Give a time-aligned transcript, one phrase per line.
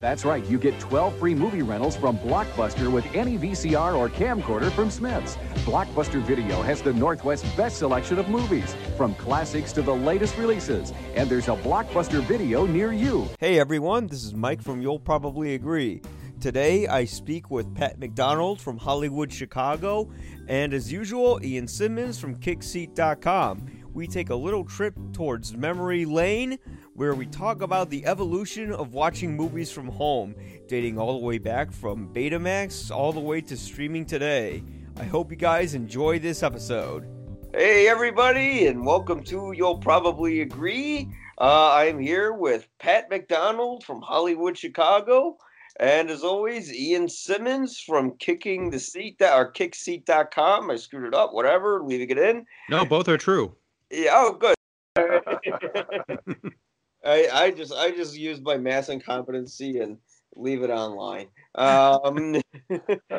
[0.00, 4.70] That's right, you get 12 free movie rentals from Blockbuster with any VCR or camcorder
[4.70, 5.34] from Smith's.
[5.64, 10.92] Blockbuster Video has the Northwest's best selection of movies, from classics to the latest releases.
[11.16, 13.28] And there's a Blockbuster Video near you.
[13.40, 16.00] Hey everyone, this is Mike from You'll Probably Agree.
[16.38, 20.08] Today I speak with Pat McDonald from Hollywood, Chicago,
[20.46, 23.66] and as usual, Ian Simmons from Kickseat.com.
[23.94, 26.60] We take a little trip towards memory lane
[26.98, 30.34] where we talk about the evolution of watching movies from home,
[30.66, 34.64] dating all the way back from Betamax all the way to streaming today.
[34.96, 37.06] I hope you guys enjoy this episode.
[37.54, 41.08] Hey, everybody, and welcome to You'll Probably Agree.
[41.40, 45.36] Uh, I'm here with Pat McDonald from Hollywood, Chicago.
[45.78, 50.68] And as always, Ian Simmons from Kicking the Seat or Kickseat.com.
[50.68, 52.44] I screwed it up, whatever, leaving it in.
[52.68, 53.54] No, both are true.
[53.88, 54.56] Yeah, oh, good.
[57.08, 59.96] I, I just I just use my mass incompetency and
[60.36, 61.28] leave it online.
[61.54, 62.36] Um,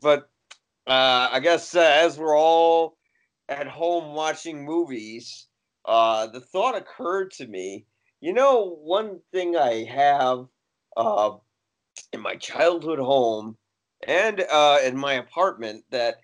[0.00, 0.30] but
[0.86, 2.96] uh, I guess uh, as we're all
[3.48, 5.46] at home watching movies,
[5.84, 7.84] uh, the thought occurred to me.
[8.20, 10.46] You know, one thing I have
[10.96, 11.32] uh,
[12.12, 13.56] in my childhood home
[14.06, 16.16] and uh, in my apartment that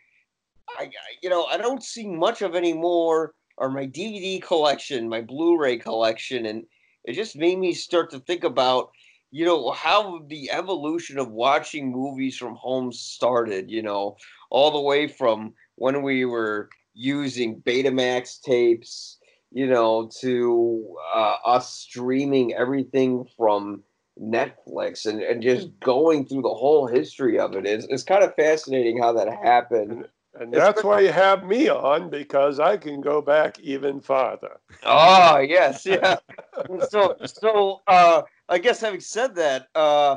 [0.79, 0.91] I,
[1.23, 6.47] you know, I don't see much of anymore are my DVD collection, my Blu-ray collection,
[6.47, 6.65] and
[7.09, 8.91] it just made me start to think about,
[9.31, 13.71] you know, how the evolution of watching movies from home started.
[13.71, 14.17] You know,
[14.51, 19.17] all the way from when we were using Betamax tapes,
[19.51, 23.83] you know, to uh, us streaming everything from
[24.21, 27.65] Netflix and, and just going through the whole history of it.
[27.65, 30.09] It's, it's kind of fascinating how that happened.
[30.41, 34.61] And that's why you have me on because I can go back even farther.
[34.85, 36.19] Oh yes, yeah.
[36.91, 40.17] so so uh, I guess having said that, uh,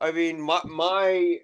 [0.00, 1.38] I mean my my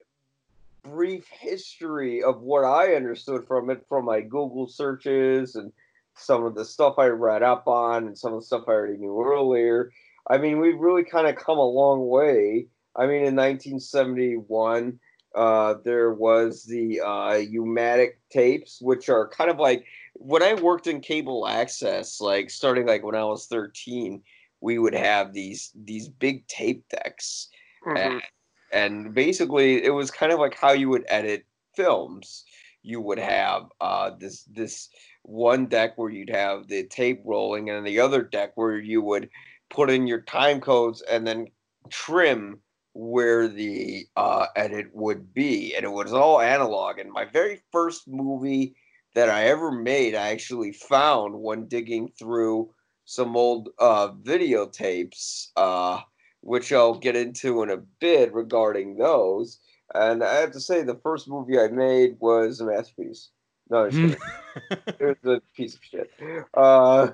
[0.85, 5.73] brief history of what I understood from it from my Google searches and
[6.15, 8.99] some of the stuff I read up on and some of the stuff I already
[8.99, 9.91] knew earlier.
[10.29, 12.69] I mean, we've really kind of come a long way.
[12.97, 15.01] I mean, in 1971,
[15.35, 19.85] uh, there was the uh, U-matic tapes, which are kind of like
[20.15, 24.23] when I worked in cable access, like starting like when I was 13,
[24.61, 27.49] we would have these these big tape decks,
[27.87, 27.97] mm-hmm.
[27.97, 28.23] and,
[28.73, 31.45] and, basically it was kind of like how you would edit
[31.77, 32.45] films.
[32.83, 34.89] You would have uh, this this
[35.23, 39.29] one deck where you'd have the tape rolling, and the other deck where you would
[39.71, 41.49] put in your time codes and then
[41.91, 42.61] trim
[42.95, 46.99] where the uh, edit would be, and it was all analog.
[46.99, 48.77] And my very first movie
[49.15, 52.71] that I ever made, I actually found when digging through
[53.05, 56.01] some old uh, videotapes, uh,
[56.41, 59.59] which I'll get into in a bit regarding those.
[59.95, 63.31] And I have to say, the first movie I made was a masterpiece.
[63.71, 66.11] No, it was a piece of shit.
[66.55, 67.11] Uh,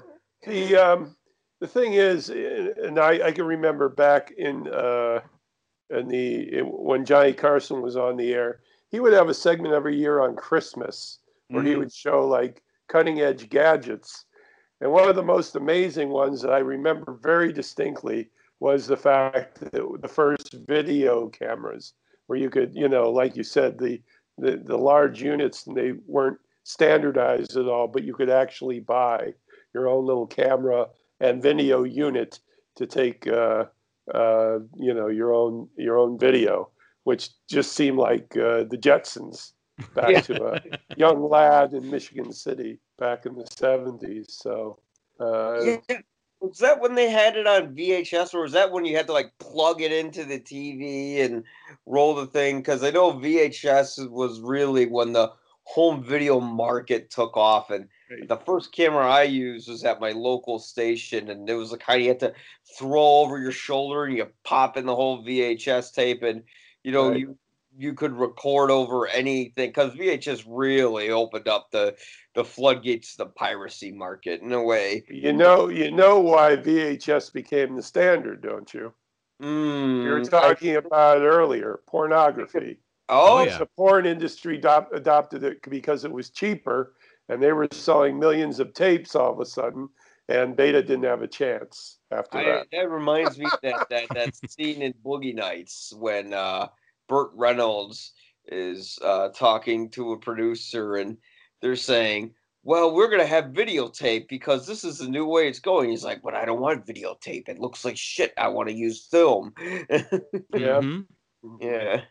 [0.47, 1.17] the um,
[1.61, 5.21] the thing is, and I, I can remember back in uh,
[5.91, 9.97] and the when Johnny Carson was on the air, he would have a segment every
[9.97, 11.19] year on Christmas
[11.49, 11.71] where mm-hmm.
[11.71, 14.25] he would show like cutting edge gadgets.
[14.81, 18.31] And one of the most amazing ones that I remember very distinctly
[18.61, 21.95] was the fact that the first video cameras,
[22.27, 24.01] where you could, you know, like you said, the
[24.39, 29.35] the, the large units and they weren't standardized at all, but you could actually buy
[29.75, 30.87] your own little camera
[31.21, 32.39] and video unit
[32.77, 33.65] to take uh,
[34.15, 36.71] uh, you know your own your own video,
[37.05, 39.53] which just seemed like uh, the Jetsons
[39.95, 40.21] back yeah.
[40.21, 40.63] to a
[40.97, 44.27] young lad in Michigan City back in the seventies.
[44.31, 44.79] So.
[45.19, 45.99] Uh, yeah.
[46.41, 49.13] Was that when they had it on VHS, or was that when you had to
[49.13, 51.45] like plug it into the TV and
[51.85, 52.59] roll the thing?
[52.59, 55.31] Because I know VHS was really when the
[55.65, 57.89] home video market took off, and
[58.27, 62.03] the first camera I used was at my local station, and it was the kind
[62.03, 62.33] you had to
[62.77, 66.43] throw over your shoulder, and you pop in the whole VHS tape, and
[66.83, 67.19] you know right.
[67.21, 67.39] you
[67.77, 71.95] you could record over anything because VHS really opened up the
[72.35, 75.05] the floodgates to the piracy market in a way.
[75.09, 78.93] You know, you know why VHS became the standard, don't you?
[79.41, 82.79] Mm, you were talking I, about earlier, pornography.
[83.09, 83.59] Oh, yeah.
[83.59, 86.93] the porn industry adopted it because it was cheaper
[87.31, 89.89] and they were selling millions of tapes all of a sudden,
[90.29, 92.67] and Beta didn't have a chance after I, that.
[92.73, 96.67] That reminds me that that that scene in Boogie Nights when uh,
[97.09, 98.13] Burt Reynolds
[98.47, 101.17] is uh, talking to a producer, and
[101.63, 102.35] they're saying,
[102.65, 105.91] well, we're gonna have videotape because this is the new way it's going.
[105.91, 107.49] He's like, but I don't want videotape.
[107.49, 108.35] It looks like shit.
[108.37, 109.55] I want to use film.
[110.53, 110.81] Yeah.
[110.81, 111.07] Mhm.
[111.61, 112.03] yeah.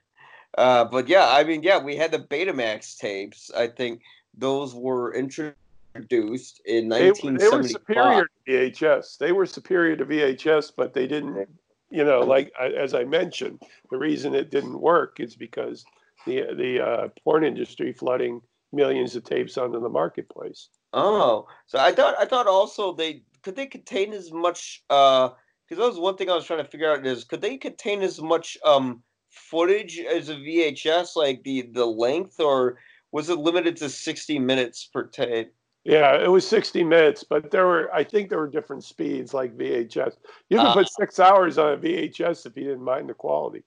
[0.57, 3.51] Uh, but yeah, I mean, yeah, we had the Betamax tapes.
[3.55, 4.01] I think
[4.39, 7.71] those were introduced in They, they were 1975.
[7.71, 9.17] superior to VHS.
[9.17, 11.47] They were superior to VHS, but they didn't.
[11.91, 15.83] You know, like as I mentioned, the reason it didn't work is because
[16.25, 18.41] the the uh, porn industry flooding
[18.71, 20.69] millions of tapes onto the marketplace.
[20.93, 25.29] Oh, so I thought I thought also they could they contain as much uh
[25.67, 28.01] because that was one thing I was trying to figure out is could they contain
[28.01, 32.79] as much um footage as a VHS like the the length or
[33.11, 35.53] was it limited to 60 minutes per tape?
[35.85, 39.57] Yeah, it was 60 minutes, but there were I think there were different speeds like
[39.57, 40.17] VHS.
[40.49, 40.73] You could Ah.
[40.73, 43.63] put six hours on a VHS if you didn't mind the quality.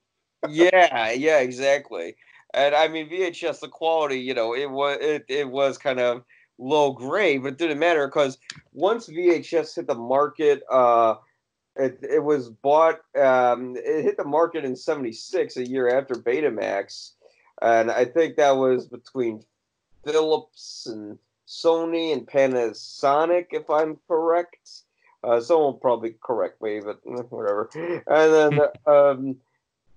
[0.49, 2.17] yeah, yeah, exactly.
[2.55, 6.23] And I mean VHS the quality, you know, it was it, it was kind of
[6.59, 8.39] low grade, but it didn't matter because
[8.73, 11.17] once VHS hit the market, uh
[11.77, 17.13] it, it was bought um it hit the market in 76 a year after Betamax
[17.63, 19.45] and I think that was between
[20.05, 24.83] Philips and Sony and Panasonic if I'm correct.
[25.25, 27.01] Uh, someone will probably correct me, but
[27.31, 27.71] whatever.
[27.75, 29.37] And then um,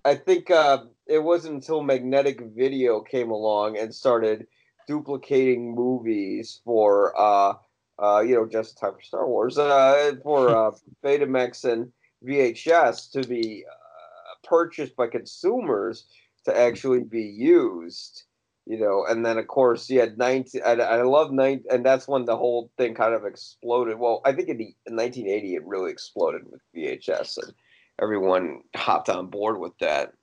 [0.04, 4.46] I think uh, it wasn't until magnetic video came along and started
[4.88, 7.54] duplicating movies for uh,
[7.98, 10.72] uh, you know just time for Star Wars uh, for uh,
[11.04, 11.92] Betamax and
[12.24, 16.06] VHS to be uh, purchased by consumers
[16.46, 18.24] to actually be used.
[18.68, 20.62] You know, and then of course you had 19.
[20.66, 24.00] I, I love nine, and that's when the whole thing kind of exploded.
[24.00, 27.54] Well, I think in, the, in 1980 it really exploded with VHS, and
[28.02, 30.14] everyone hopped on board with that.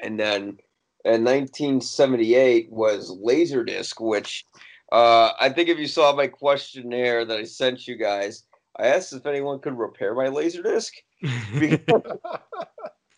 [0.00, 0.58] And then
[1.04, 4.44] in 1978 was Laserdisc, which
[4.92, 8.44] uh, I think if you saw my questionnaire that I sent you guys,
[8.76, 10.92] I asked if anyone could repair my Laserdisc.
[11.58, 12.18] Because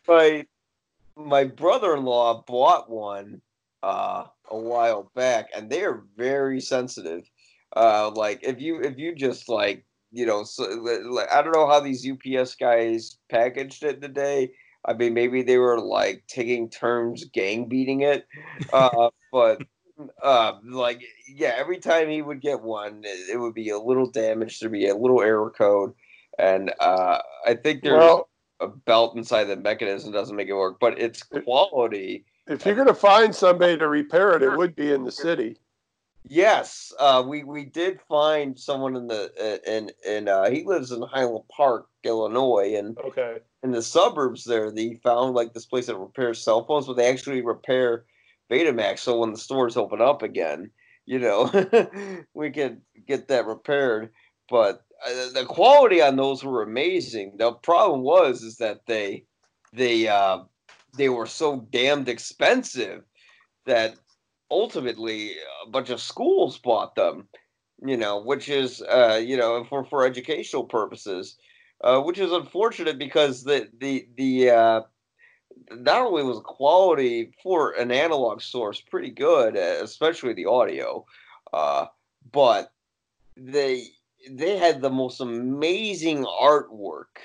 [0.09, 0.47] my
[1.17, 3.41] my brother-in-law bought one
[3.83, 7.29] uh, a while back, and they are very sensitive.
[7.75, 11.67] Uh, like if you if you just like you know, so, like, I don't know
[11.67, 14.51] how these UPS guys packaged it today.
[14.85, 18.27] I mean, maybe they were like taking turns gang beating it,
[18.73, 19.63] uh, but
[20.23, 24.11] uh, like yeah, every time he would get one, it, it would be a little
[24.11, 24.61] damaged.
[24.61, 25.93] There'd be a little error code,
[26.39, 28.29] and uh, I think there's Well,
[28.63, 32.25] a belt inside the mechanism doesn't make it work, but its quality.
[32.47, 35.57] if you're going to find somebody to repair it, it would be in the city.
[36.25, 40.93] Yes, uh, we we did find someone in the uh, in in uh, he lives
[40.93, 43.39] in Highland Park, Illinois, and Okay.
[43.65, 47.11] in the suburbs there, they found like this place that repairs cell phones, but they
[47.11, 48.05] actually repair
[48.51, 49.01] Betamax.
[49.01, 50.71] So when the stores open up again,
[51.07, 51.51] you know,
[52.35, 54.11] we can get that repaired.
[54.49, 54.85] But
[55.33, 57.35] the quality on those were amazing.
[57.37, 59.25] The problem was is that they
[59.73, 60.41] they uh,
[60.97, 63.03] they were so damned expensive
[63.67, 63.97] that
[64.51, 65.33] ultimately
[65.67, 67.29] a bunch of schools bought them.
[67.85, 71.37] You know, which is uh, you know for for educational purposes
[71.83, 74.81] uh, which is unfortunate because the the the uh,
[75.73, 81.05] not only was quality for an analog source pretty good, uh, especially the audio,
[81.53, 81.87] uh,
[82.31, 82.73] but
[83.37, 83.89] they
[84.31, 87.19] they had the most amazing artwork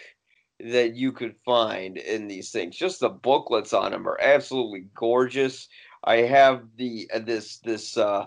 [0.60, 2.76] that you could find in these things.
[2.76, 5.68] Just the booklets on them are absolutely gorgeous.
[6.04, 8.26] I have the uh, this this uh,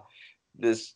[0.58, 0.94] this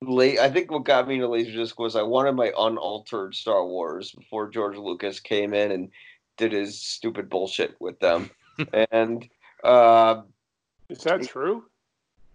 [0.00, 0.38] late.
[0.38, 4.48] I think what got me into Laserdisc was I wanted my unaltered Star Wars before
[4.48, 5.90] George Lucas came in and
[6.36, 8.30] did his stupid bullshit with them.
[8.92, 9.28] and
[9.64, 10.22] uh,
[10.88, 11.64] Is that true?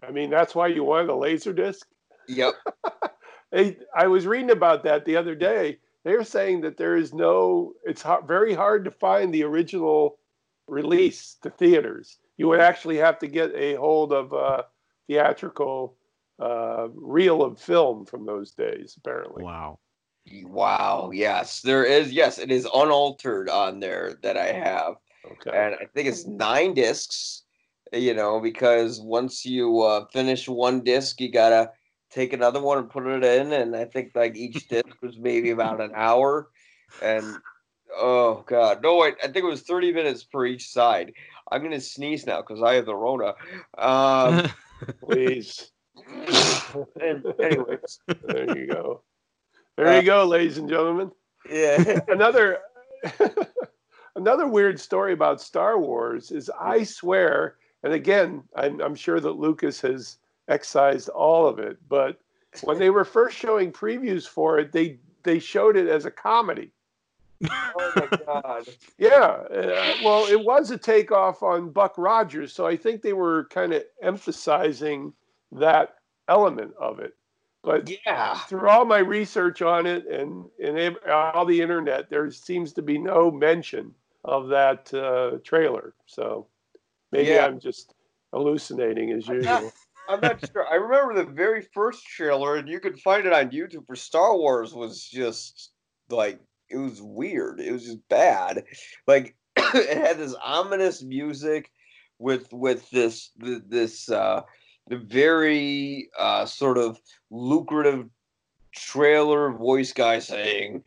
[0.04, 1.88] I mean, that's why you wanted a laser disc?
[2.28, 2.54] yep,
[3.52, 5.80] Hey, I was reading about that the other day.
[6.04, 10.20] They're saying that there is no, it's ha- very hard to find the original
[10.68, 12.18] release to theaters.
[12.38, 14.66] You would actually have to get a hold of a
[15.08, 15.98] theatrical
[16.40, 19.44] uh, reel of film from those days, apparently.
[19.44, 19.80] Wow.
[20.44, 22.12] wow, yes, there is.
[22.12, 24.96] Yes, it is unaltered on there that I have.
[25.32, 25.58] Okay.
[25.58, 27.44] and I think it's nine discs.
[27.94, 31.72] You know, because once you uh, finish one disc, you gotta
[32.16, 35.52] take another one and put it in, and I think like each disc was maybe
[35.52, 36.50] about an hour,
[37.02, 37.36] and
[37.96, 41.12] oh god, no wait, I think it was thirty minutes per each side.
[41.52, 43.36] I'm gonna sneeze now because I have the Rona.
[43.78, 44.50] Um,
[45.06, 45.72] Please.
[47.02, 49.02] and anyways, There you go.
[49.78, 51.12] There you go, ladies and gentlemen.
[51.50, 52.60] yeah, another
[54.16, 59.32] another weird story about Star Wars is I swear, and again, I'm, I'm sure that
[59.32, 62.20] Lucas has excised all of it, but
[62.62, 66.72] when they were first showing previews for it, they they showed it as a comedy.
[67.76, 68.66] oh my god.
[68.98, 73.46] Yeah, uh, well, it was a takeoff on Buck Rogers, so I think they were
[73.50, 75.14] kind of emphasizing
[75.52, 75.96] that
[76.30, 77.14] element of it.
[77.64, 78.36] But Yeah.
[78.36, 82.98] through all my research on it and and all the internet, there seems to be
[82.98, 85.94] no mention of that uh, trailer.
[86.06, 86.48] So
[87.12, 87.46] maybe Yeah.
[87.46, 87.96] I'm just
[88.32, 89.74] hallucinating as usual.
[90.10, 90.66] I'm not sure.
[90.70, 94.38] I remember the very first trailer, and you could find it on YouTube for Star
[94.38, 94.74] Wars.
[94.74, 95.72] Was just
[96.10, 97.60] like it was weird.
[97.60, 98.64] It was just bad.
[99.08, 101.72] Like it had this ominous music
[102.20, 104.42] with with this this uh,
[104.88, 108.10] the very uh, sort of lucrative
[108.74, 110.84] trailer voice guy saying.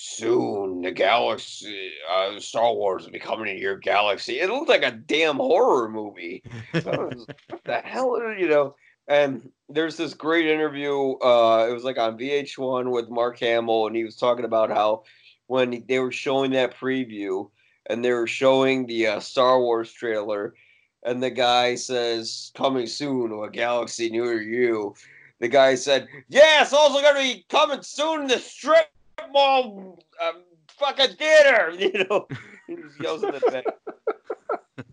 [0.00, 4.38] Soon the galaxy, uh, Star Wars will be coming into your galaxy.
[4.38, 6.44] It looked like a damn horror movie.
[6.82, 8.76] So was, what the hell, you know?
[9.08, 11.14] And there's this great interview.
[11.14, 15.02] Uh, it was like on VH1 with Mark Hamill, and he was talking about how
[15.48, 17.50] when they were showing that preview
[17.86, 20.54] and they were showing the uh, Star Wars trailer,
[21.02, 24.94] and the guy says, "Coming soon to a galaxy near you."
[25.40, 28.92] The guy said, "Yeah, it's also going to be coming soon to strip
[29.32, 30.42] mall, um,
[30.78, 32.26] fucking theater." You know,
[32.66, 33.62] he just yells at the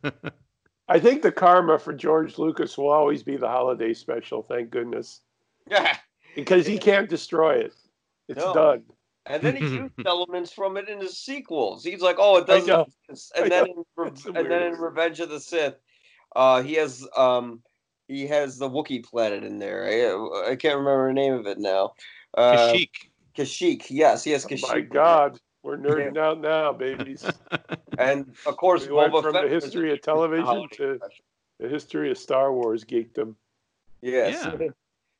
[0.04, 0.14] back.
[0.88, 4.44] I think the karma for George Lucas will always be the holiday special.
[4.44, 5.22] Thank goodness,
[5.70, 5.98] Yeah.
[6.36, 7.74] because he can't destroy it.
[8.28, 8.54] It's No.
[8.54, 8.84] done.
[9.26, 11.84] And then he used elements from it in his sequels.
[11.84, 12.86] He's like, "Oh, it doesn't." know.
[13.36, 14.74] And then, in Re- the and then in.
[14.80, 15.76] Revenge of the Sith,
[16.36, 17.62] uh, he has um,
[18.08, 19.86] he has the Wookiee planet in there.
[19.86, 21.94] I, I can't remember the name of it now.
[22.38, 23.10] Uh, Kashyyyk.
[23.38, 23.88] Kashyyyk.
[23.90, 24.82] Yes, yes, has Oh my.
[24.82, 27.26] God, we're nerding out now, babies.
[27.98, 31.00] And of course, We went Boba from Fett the history of television to
[31.60, 33.36] the history of Star Wars geekdom.
[34.02, 34.46] Yes.
[34.60, 34.68] Yeah.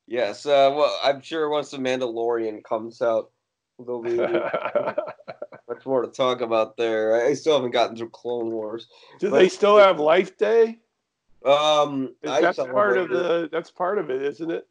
[0.06, 0.44] Yes.
[0.44, 3.30] Uh, well, I'm sure once the Mandalorian comes out,
[3.78, 4.16] there'll be
[5.68, 7.26] much more to talk about there.
[7.26, 8.88] I still haven't gotten through Clone Wars.
[9.20, 10.78] Do they still have Life Day?
[11.46, 13.48] Um, That's part of the.
[13.50, 14.66] That's part of it, isn't it?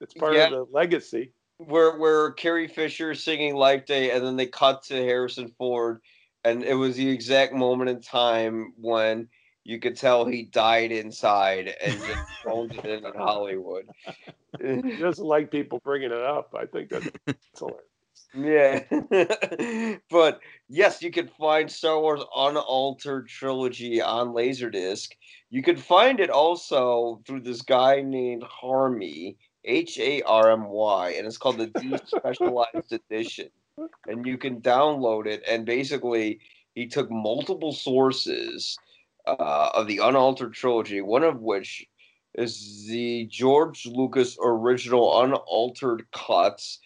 [0.00, 0.44] It's part Yeah.
[0.46, 1.34] of the legacy.
[1.66, 6.00] Where where Carrie Fisher singing Life Day, and then they cut to Harrison Ford,
[6.44, 9.28] and it was the exact moment in time when
[9.64, 13.86] you could tell he died inside and just phoned it in in Hollywood.
[14.58, 16.54] He doesn't like people bringing it up.
[16.58, 17.08] I think that's
[17.58, 17.86] hilarious.
[18.34, 25.10] yeah, but yes, you can find Star Wars Unaltered Trilogy on Laserdisc.
[25.50, 31.10] You can find it also through this guy named Harmy, H A R M Y,
[31.10, 33.50] and it's called the Despecialized Edition.
[34.08, 36.40] And you can download it, and basically,
[36.74, 38.78] he took multiple sources
[39.26, 41.86] uh, of the Unaltered Trilogy, one of which
[42.34, 46.78] is the George Lucas original unaltered cuts,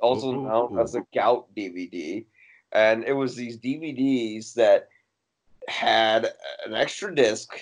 [0.00, 0.42] also Ooh.
[0.42, 2.24] known as the Gout DVD.
[2.72, 4.88] And it was these DVDs that
[5.68, 6.32] had
[6.66, 7.52] an extra disc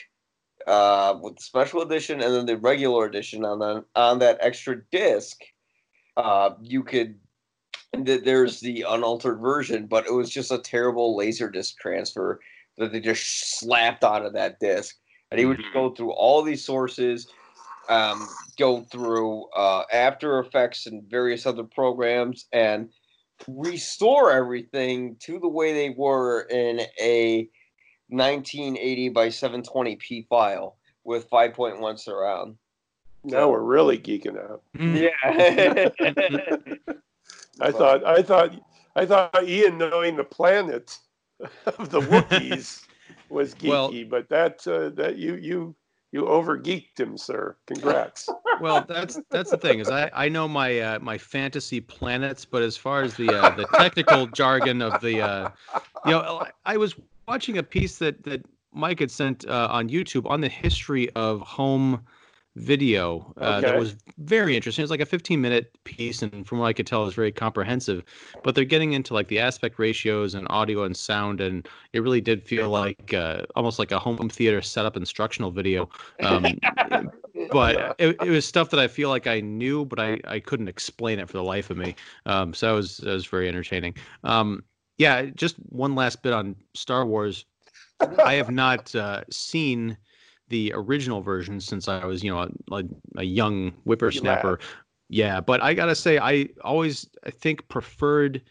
[0.69, 4.83] uh, with the special edition and then the regular edition on the, on that extra
[4.93, 5.41] disc.
[6.17, 7.19] Uh, you could
[8.05, 12.41] th- there's the unaltered version, but it was just a terrible laser disc transfer
[12.77, 14.97] that they just slapped onto that disc.
[15.31, 15.73] And he would Mhm.
[15.73, 17.29] go through all these sources,
[17.89, 18.27] um,
[18.59, 22.91] go through uh, After Effects and various other programs, and
[23.47, 27.49] restore everything to the way they were in a
[28.09, 32.57] 1980 by 720p file with 5.1 surround.
[33.25, 34.63] Now we're really geeking out.
[34.79, 35.11] Yeah.
[37.61, 38.05] I thought.
[38.05, 38.53] I thought.
[38.97, 40.99] I thought Ian knowing the planet
[41.67, 42.85] of the Wookiees
[43.29, 45.75] was geeky, Well- but that uh, that you you
[46.11, 47.57] you over geeked him, sir.
[47.67, 48.29] Congrats.
[48.61, 52.63] well, that's that's the thing is I, I know my uh, my fantasy planets, but
[52.63, 55.51] as far as the uh, the technical jargon of the uh,
[56.07, 56.95] you know I, I was
[57.29, 61.41] watching a piece that that Mike had sent uh, on YouTube on the history of
[61.43, 62.05] home
[62.57, 64.83] video uh, that was very interesting.
[64.83, 68.03] It's like a 15 minute piece, and from what I could tell, it's very comprehensive.
[68.43, 72.21] But they're getting into like the aspect ratios and audio and sound, and it really
[72.21, 75.89] did feel like uh, almost like a home theater setup instructional video.
[76.21, 76.47] Um,
[77.53, 80.69] but it, it was stuff that I feel like I knew, but I, I couldn't
[80.69, 81.95] explain it for the life of me.
[82.27, 83.95] Um, so it was that was very entertaining.
[84.25, 84.65] Um,
[84.99, 87.45] yeah, just one last bit on Star Wars.
[88.25, 89.97] I have not uh, seen
[90.49, 92.85] the original version since I was, you know, a,
[93.17, 94.59] a young whippersnapper.
[95.09, 98.43] Yeah, but I gotta say, I always I think preferred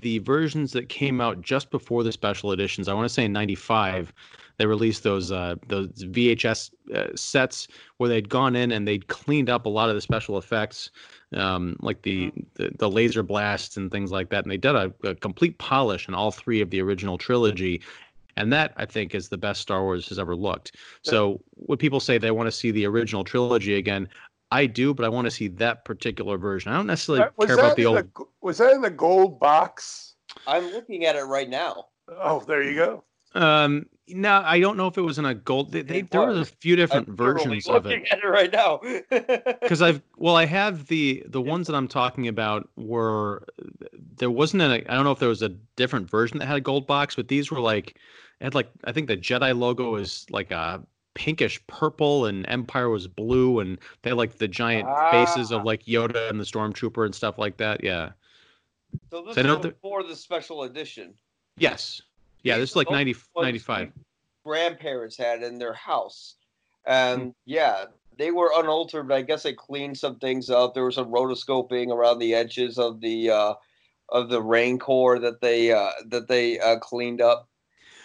[0.00, 3.32] the versions that came out just before the special editions, I want to say in
[3.32, 4.12] '95,
[4.58, 9.50] they released those uh, those VHS uh, sets where they'd gone in and they'd cleaned
[9.50, 10.90] up a lot of the special effects,
[11.34, 14.92] um, like the, the, the laser blasts and things like that, and they did a,
[15.04, 17.82] a complete polish in all three of the original trilogy.
[18.38, 20.76] And that I think is the best Star Wars has ever looked.
[21.00, 24.08] So when people say they want to see the original trilogy again,
[24.50, 26.70] I do, but I want to see that particular version.
[26.70, 27.96] I don't necessarily was care about the old.
[27.96, 30.14] the- was that in the gold box?
[30.46, 31.86] I'm looking at it right now.
[32.08, 33.04] Oh, there you go.
[33.34, 35.72] Um, no, I don't know if it was in a gold.
[35.72, 38.12] They, they, there was a few different I'm versions of looking it.
[38.12, 38.80] at it right now.
[39.60, 43.46] Because I've well, I have the the ones that I'm talking about were
[44.16, 46.60] there wasn't an I don't know if there was a different version that had a
[46.60, 47.98] gold box, but these were like
[48.40, 50.82] had like I think the Jedi logo was like a
[51.14, 55.56] pinkish purple and Empire was blue and they had like the giant faces Ah.
[55.56, 57.82] of like Yoda and the Stormtrooper and stuff like that.
[57.82, 58.10] Yeah.
[59.10, 61.14] so this So is before the special edition.
[61.56, 62.02] Yes.
[62.46, 63.92] Yeah, this is like Those 90, 95.
[64.44, 66.36] grandparents had in their house.
[66.86, 67.28] And Hmm.
[67.44, 67.86] yeah,
[68.16, 70.72] they were unaltered, but I guess they cleaned some things up.
[70.72, 73.54] There was some rotoscoping around the edges of the uh,
[74.10, 77.48] of the Rancor that they uh, that they uh, cleaned up.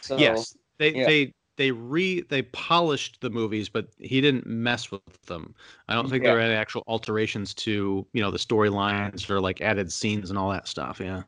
[0.01, 0.57] So, yes.
[0.79, 1.05] They yeah.
[1.05, 5.53] they they re they polished the movies, but he didn't mess with them.
[5.87, 9.61] I don't think there were any actual alterations to, you know, the storylines or like
[9.61, 10.99] added scenes and all that stuff.
[10.99, 11.21] Yeah.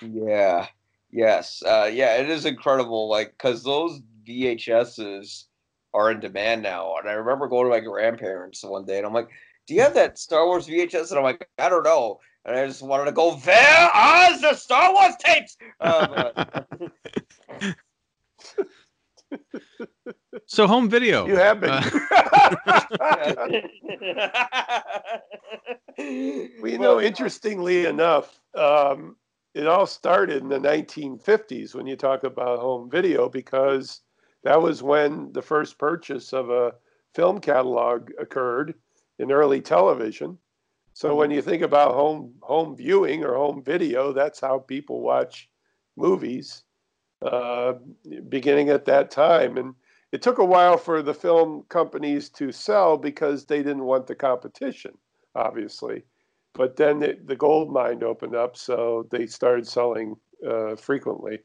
[0.00, 0.68] Yeah.
[1.12, 1.62] Yes.
[1.64, 3.08] Uh, yeah, it is incredible.
[3.08, 5.44] Like, because those VHSs
[5.92, 6.94] are in demand now.
[6.96, 9.28] And I remember going to my grandparents one day and I'm like,
[9.66, 11.10] Do you have that Star Wars VHS?
[11.10, 12.20] And I'm like, I don't know.
[12.44, 15.58] And I just wanted to go, "There are the Star Wars tapes?
[15.78, 17.76] Uh, but-
[20.46, 21.26] so home video.
[21.26, 21.70] You have been.
[21.70, 21.90] Uh,
[25.98, 29.16] well, you know, interestingly enough, um,
[29.54, 34.00] it all started in the 1950s when you talk about home video because
[34.44, 36.74] that was when the first purchase of a
[37.14, 38.74] film catalog occurred
[39.18, 40.38] in early television.
[40.92, 45.48] So when you think about home home viewing or home video, that's how people watch
[45.96, 46.64] movies,
[47.22, 47.74] uh,
[48.28, 49.56] beginning at that time.
[49.56, 49.74] And
[50.12, 54.14] it took a while for the film companies to sell because they didn't want the
[54.14, 54.92] competition,
[55.34, 56.04] obviously.
[56.54, 61.38] But then the, the gold mine opened up, so they started selling uh, frequently.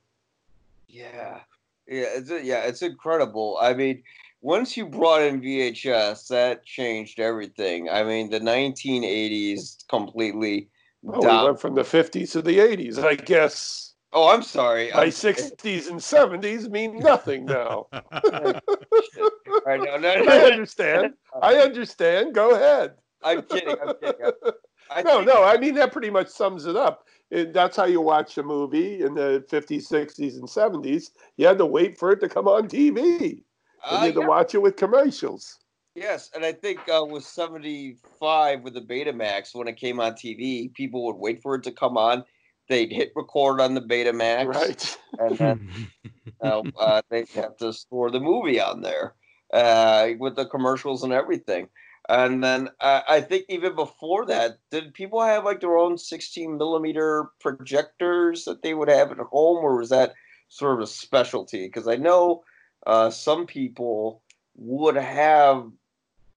[0.87, 1.39] Yeah,
[1.87, 3.57] yeah, it's yeah, it's incredible.
[3.61, 4.03] I mean,
[4.41, 7.89] once you brought in VHS, that changed everything.
[7.89, 10.69] I mean, the 1980s completely.
[11.07, 13.03] Oh, we dom- went from the 50s to the 80s.
[13.03, 14.91] I guess oh, I'm sorry.
[14.93, 17.87] my I'm, 60s and 70s mean nothing now.
[19.67, 21.13] I know, no, I understand.
[21.41, 22.33] I understand.
[22.33, 22.95] Go ahead.
[23.23, 23.75] I'm kidding.
[23.81, 24.31] I'm kidding.
[24.89, 25.43] I no, no.
[25.43, 27.05] I mean that pretty much sums it up.
[27.31, 31.09] And that's how you watch a movie in the 50s, 60s, and 70s.
[31.37, 33.19] You had to wait for it to come on TV.
[33.21, 33.43] And
[33.83, 35.57] Uh, you had to watch it with commercials.
[35.95, 40.73] yes, and I think uh, with 75 with the Betamax, when it came on TV,
[40.73, 42.23] people would wait for it to come on.
[42.69, 44.97] They'd hit record on the Betamax, Right.
[45.19, 45.91] and then
[46.43, 49.13] uh, uh, they have to store the movie on there
[49.53, 51.69] uh, with the commercials and everything.
[52.07, 56.57] And then uh, I think even before that, did people have like their own 16
[56.57, 60.13] millimeter projectors that they would have at home, or was that
[60.47, 61.65] sort of a specialty?
[61.65, 62.43] Because I know
[62.85, 64.21] uh, some people
[64.55, 65.71] would have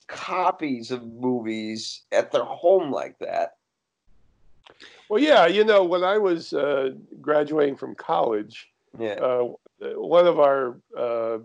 [0.07, 3.57] copies of movies at their home like that.
[5.09, 5.46] Well, yeah.
[5.46, 9.14] You know, when I was uh, graduating from college, Yeah.
[9.14, 9.48] uh,
[9.96, 11.38] one of our uh,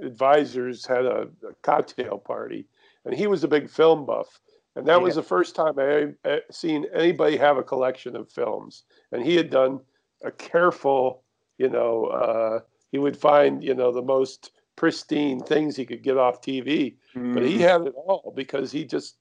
[0.00, 2.66] advisors had a, a cocktail party,
[3.10, 4.40] and he was a big film buff.
[4.76, 8.84] And that was the first time I had seen anybody have a collection of films.
[9.10, 9.80] And he had done
[10.22, 11.24] a careful,
[11.58, 12.60] you know, uh,
[12.92, 16.94] he would find, you know, the most pristine things he could get off TV.
[17.34, 19.16] But he had it all because he just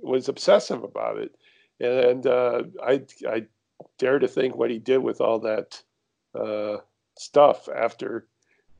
[0.00, 1.34] was obsessive about it.
[1.80, 3.46] And uh, I, I
[3.98, 5.82] dare to think what he did with all that
[6.36, 6.76] uh,
[7.18, 8.28] stuff after,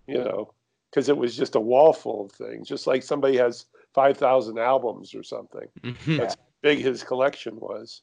[0.07, 0.55] you know,
[0.90, 5.15] because it was just a wall full of things, just like somebody has 5,000 albums
[5.15, 5.69] or something.
[5.83, 6.17] Mm-hmm.
[6.17, 8.03] That's how big his collection was.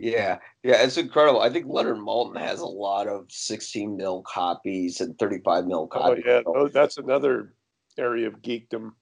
[0.00, 1.40] Yeah, yeah, it's incredible.
[1.40, 5.86] I think Leonard Maltin has a lot of 16 mil copies and 35 mil oh,
[5.86, 6.04] copies.
[6.04, 6.24] Oh, copies.
[6.26, 7.54] yeah, tho- that's another
[7.96, 8.92] area of geekdom.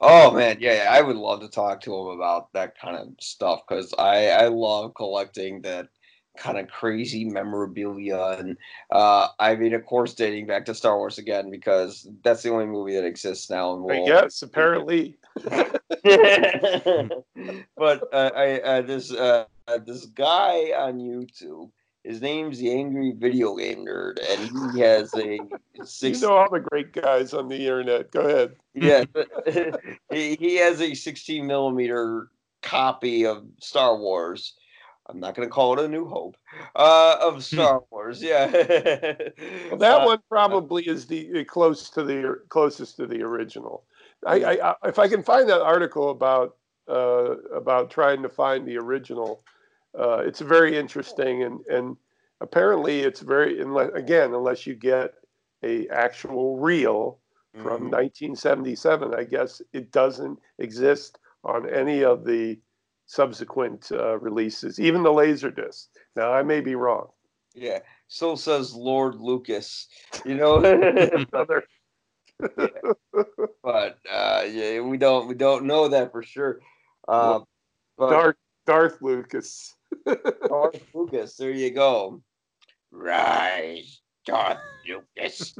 [0.00, 3.08] Oh man, yeah, yeah, I would love to talk to him about that kind of
[3.20, 5.88] stuff because I I love collecting that
[6.36, 8.56] kind of crazy memorabilia and
[8.90, 12.66] uh I mean of course dating back to Star Wars again because that's the only
[12.66, 13.74] movie that exists now.
[13.74, 15.16] And we'll- yes, apparently.
[17.76, 21.70] but uh, I uh, this uh, uh, this guy on YouTube
[22.04, 25.40] His name's the Angry Video Game Nerd, and he has a
[25.84, 26.20] six.
[26.20, 28.10] You know all the great guys on the internet.
[28.10, 28.56] Go ahead.
[28.74, 29.04] Yeah,
[30.10, 32.28] he he has a 16 millimeter
[32.62, 34.54] copy of Star Wars.
[35.06, 36.36] I'm not going to call it a New Hope
[36.76, 38.22] uh, of Star Wars.
[38.22, 43.84] Yeah, well, that uh, one probably is the close to the closest to the original.
[44.26, 46.56] I, I, if I can find that article about
[46.88, 49.44] uh, about trying to find the original,
[49.98, 51.96] uh, it's very interesting and and
[52.40, 55.14] apparently it's very unless, again unless you get
[55.62, 57.18] a actual reel
[57.54, 58.34] from mm-hmm.
[58.34, 62.58] 1977, I guess it doesn't exist on any of the
[63.06, 65.86] subsequent uh, releases, even the Laserdisc.
[66.16, 67.08] Now I may be wrong.
[67.54, 69.88] Yeah, so says Lord Lucas.
[70.24, 70.56] You know,
[71.32, 71.64] another.
[73.62, 76.60] but uh, yeah, we don't we don't know that for sure.
[77.06, 77.40] Uh,
[77.96, 78.36] but Darth
[78.66, 79.74] Darth Lucas.
[80.48, 81.36] Darth Lucas.
[81.36, 82.22] There you go.
[82.90, 85.54] Rise, Darth Lucas.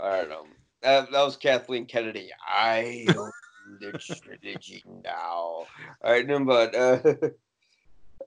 [0.00, 0.46] I don't know.
[0.82, 2.30] That, that was Kathleen Kennedy.
[2.46, 3.30] I own
[3.78, 5.12] the trilogy now.
[5.12, 5.66] All
[6.02, 6.98] right, but uh,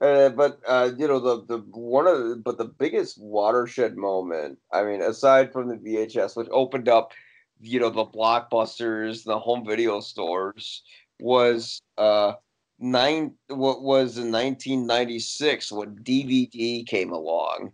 [0.00, 4.58] uh, but uh, you know the the one of the, but the biggest watershed moment.
[4.72, 7.12] I mean, aside from the VHS, which opened up,
[7.60, 10.82] you know, the blockbusters, the home video stores,
[11.20, 12.34] was uh
[12.78, 13.34] nine.
[13.48, 17.72] What was in 1996 when DVD came along,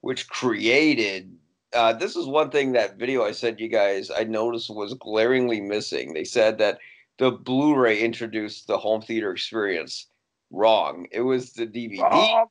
[0.00, 1.36] which created.
[1.72, 5.60] Uh, this is one thing that video I sent you guys I noticed was glaringly
[5.60, 6.14] missing.
[6.14, 6.80] They said that
[7.20, 10.06] the Blu-ray introduced the home theater experience
[10.50, 11.06] wrong.
[11.12, 12.46] It was the DVD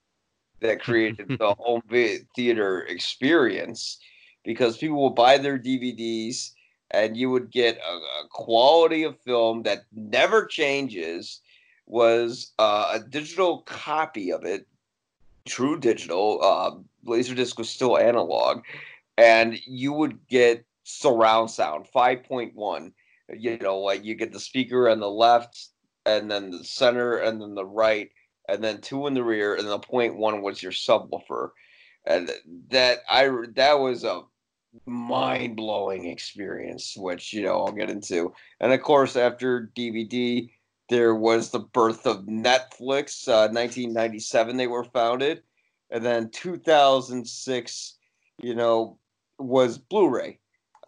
[0.62, 1.82] that created the home
[2.36, 3.98] theater experience
[4.46, 6.52] because people will buy their DVDs
[6.92, 11.42] and you would get a, a quality of film that never changes
[11.88, 14.68] was uh, a digital copy of it
[15.48, 16.72] true digital uh,
[17.10, 18.62] laserdisc was still analog
[19.18, 22.92] and you would get surround sound 5.1
[23.38, 25.70] you know like you get the speaker on the left
[26.06, 28.10] and then the center, and then the right,
[28.48, 31.52] and then two in the rear, and the point one was your subwoofer,
[32.06, 32.32] and
[32.70, 34.24] that I that was a
[34.86, 40.50] mind blowing experience, which you know I'll get into, and of course after DVD.
[40.90, 43.28] There was the birth of Netflix.
[43.28, 45.44] Uh, 1997, they were founded,
[45.92, 47.98] and then 2006,
[48.42, 48.98] you know,
[49.38, 50.40] was Blu-ray.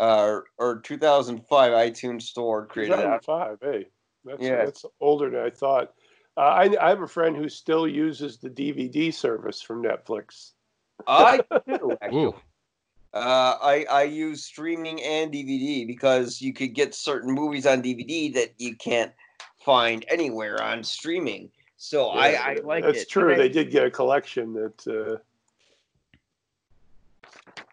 [0.02, 3.86] Uh, or 2005 iTunes Store created 2005, hey.
[4.26, 4.66] That's, yeah.
[4.66, 5.94] that's older than I thought.
[6.36, 10.54] Uh, I, I have a friend who still uses the DVD service from Netflix.
[11.06, 12.34] I do, actually.
[13.14, 18.34] Uh, I I use streaming and DVD because you could get certain movies on DVD
[18.34, 19.12] that you can't
[19.64, 21.52] find anywhere on streaming.
[21.78, 23.10] So yeah, I, I like that's it.
[23.10, 23.36] true.
[23.36, 24.88] they did get a collection that.
[24.88, 25.18] Uh...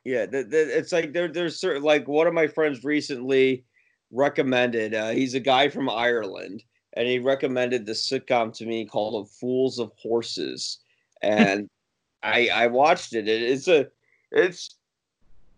[0.05, 3.65] Yeah, the, the, it's like there, there's certain like one of my friends recently
[4.11, 4.95] recommended.
[4.95, 6.63] Uh, he's a guy from Ireland,
[6.95, 10.79] and he recommended the sitcom to me called "Fools of Horses,"
[11.23, 11.69] and
[12.23, 13.29] I I watched it.
[13.29, 13.43] it.
[13.43, 13.89] It's a
[14.33, 14.77] it's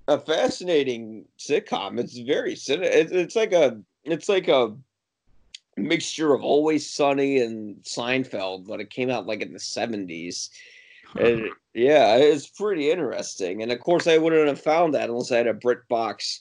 [0.09, 2.01] a fascinating sitcom.
[2.01, 4.77] It's very it's, it's like a it's like a
[5.77, 10.51] mixture of Always Sunny and Seinfeld, but it came out like in the seventies.
[11.19, 13.63] And yeah, it's pretty interesting.
[13.63, 16.39] And of course, I wouldn't have found that unless I had a BritBox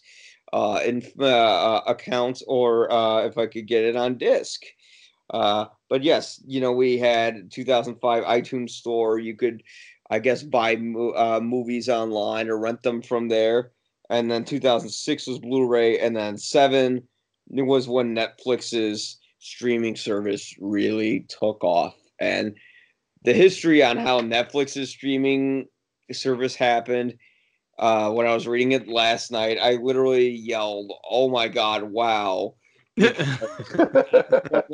[0.54, 4.62] uh, in uh, uh, account or uh, if I could get it on disc.
[5.32, 9.20] Uh, but yes, you know, we had 2005 iTunes Store.
[9.20, 9.62] You could,
[10.10, 10.76] I guess, buy
[11.16, 13.72] uh, movies online or rent them from there.
[14.10, 17.08] And then 2006 was Blu-ray, and then seven
[17.56, 21.96] it was when Netflix's streaming service really took off.
[22.20, 22.56] And
[23.24, 25.68] the history on how Netflix's streaming
[26.12, 27.16] service happened
[27.80, 31.84] uh, when I was reading it last night, I literally yelled, "Oh my god!
[31.84, 32.56] Wow!"
[32.98, 34.68] Did it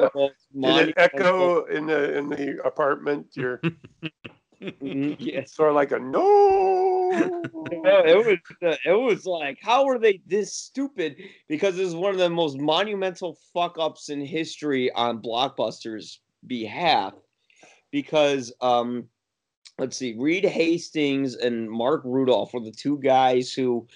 [0.97, 3.27] echo in the in the apartment?
[3.35, 3.59] You're
[4.61, 5.45] mm-hmm, yeah.
[5.45, 7.11] sort of like a no.
[7.13, 11.17] it was uh, it was like how are they this stupid?
[11.47, 17.13] Because this is one of the most monumental fuck ups in history on Blockbuster's behalf.
[17.95, 19.05] Because um,
[19.79, 23.87] let's see, Reed Hastings and Marc Randolph were the two guys who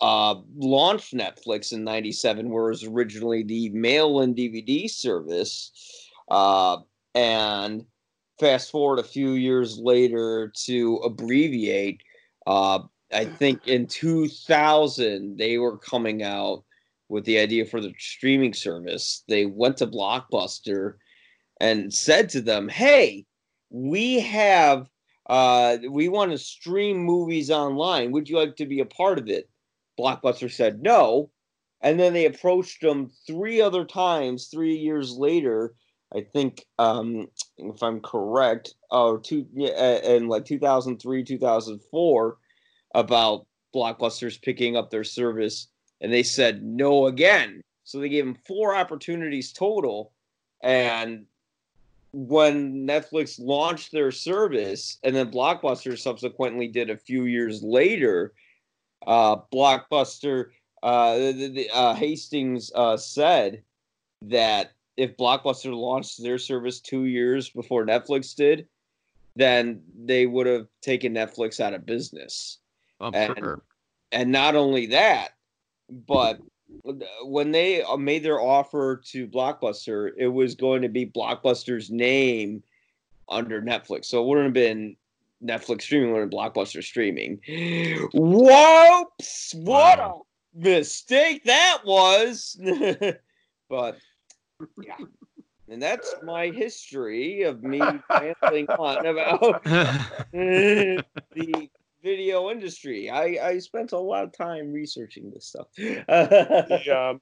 [0.00, 5.70] uh, launched Netflix in '97, whereas originally the mail-in DVD service.
[6.28, 6.78] Uh,
[7.14, 7.84] and
[8.40, 12.02] fast forward a few years later to abbreviate,
[12.48, 12.80] uh,
[13.14, 16.64] I think in 2000 they were coming out
[17.08, 19.22] with the idea for the streaming service.
[19.28, 20.94] They went to Blockbuster
[21.62, 23.24] and said to them, "Hey,
[23.70, 24.88] we have
[25.28, 28.12] Uh, we want to stream movies online.
[28.12, 29.48] Would you like to be a part of it?
[29.98, 31.30] Blockbuster said no.
[31.80, 35.74] And then they approached them three other times, three years later.
[36.14, 42.36] I think, um, if I'm correct, or two in like 2003, 2004,
[42.94, 45.68] about Blockbusters picking up their service,
[46.00, 47.62] and they said no again.
[47.84, 50.12] So they gave them four opportunities total,
[50.62, 51.26] and
[52.12, 58.34] when Netflix launched their service, and then Blockbuster subsequently did a few years later,
[59.06, 60.50] uh, Blockbuster
[60.82, 63.62] uh, the, the, uh, Hastings uh, said
[64.22, 68.66] that if Blockbuster launched their service two years before Netflix did,
[69.36, 72.58] then they would have taken Netflix out of business.
[73.00, 73.62] I'm and, sure.
[74.10, 75.30] and not only that,
[75.88, 76.40] but
[77.24, 82.62] when they uh, made their offer to Blockbuster, it was going to be Blockbuster's name
[83.28, 84.06] under Netflix.
[84.06, 84.96] So it wouldn't have been
[85.44, 87.40] Netflix streaming, it would have been Blockbuster streaming.
[88.12, 89.54] Whoops!
[89.54, 90.22] What Wow.
[90.54, 92.60] a mistake that was.
[93.68, 93.98] but
[94.82, 94.96] yeah.
[95.68, 97.80] And that's my history of me
[98.10, 99.64] rambling on about
[100.32, 101.02] the
[102.02, 103.10] video industry.
[103.10, 105.68] I, I spent a lot of time researching this stuff.
[105.76, 106.00] The,
[107.10, 107.20] um,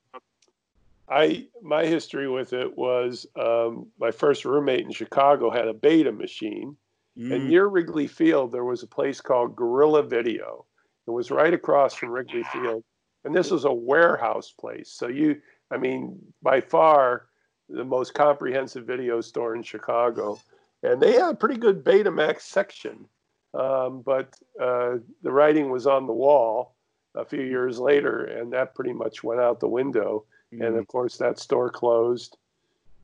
[1.09, 6.13] I my history with it was um, my first roommate in Chicago had a beta
[6.13, 6.77] machine,
[7.19, 7.35] Mm.
[7.35, 10.65] and near Wrigley Field there was a place called Gorilla Video.
[11.07, 12.85] It was right across from Wrigley Field,
[13.25, 14.93] and this was a warehouse place.
[14.93, 15.41] So you,
[15.73, 17.27] I mean, by far
[17.69, 20.39] the most comprehensive video store in Chicago,
[20.85, 23.07] and they had a pretty good Betamax section.
[23.55, 26.77] Um, but uh, the writing was on the wall
[27.15, 30.25] a few years later, and that pretty much went out the window.
[30.53, 32.37] And of course, that store closed.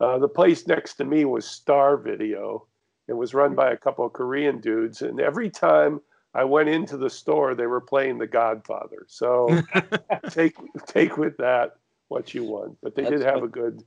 [0.01, 2.67] Uh, the place next to me was Star Video.
[3.09, 6.01] It was run by a couple of Korean dudes, and every time
[6.35, 9.07] I went into the store, they were playing The Godfather.
[9.07, 9.63] So
[10.31, 10.57] take
[10.87, 11.77] take with that
[12.09, 12.77] what you want.
[12.83, 13.83] But they did have what- a good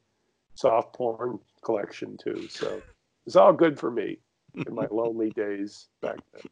[0.56, 2.48] soft porn collection too.
[2.50, 2.82] So
[3.26, 4.20] it's all good for me
[4.56, 6.44] in my lonely days back then.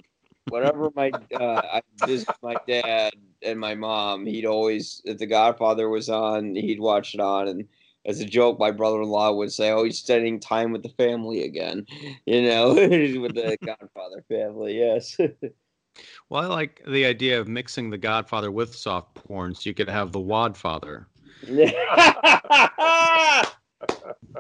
[0.50, 5.90] Whenever my uh, I visit my dad and my mom, he'd always if The Godfather
[5.90, 7.68] was on, he'd watch it on, and
[8.06, 11.86] as a joke, my brother-in-law would say, "Oh, he's spending time with the family again,"
[12.26, 14.80] you know, with the Godfather family.
[14.80, 15.18] Yes.
[16.30, 19.90] well, I like the idea of mixing The Godfather with soft porn, so you could
[19.90, 21.08] have the Wadfather.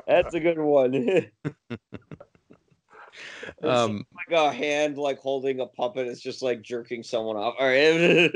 [0.07, 1.27] That's a good one.
[3.63, 6.07] Um, like a hand like holding a puppet.
[6.07, 7.55] It's just like jerking someone off.
[7.59, 8.31] All right.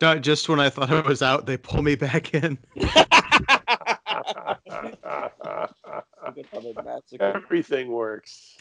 [0.20, 2.58] just when I thought it was out, they pull me back in.
[7.20, 8.56] Everything works.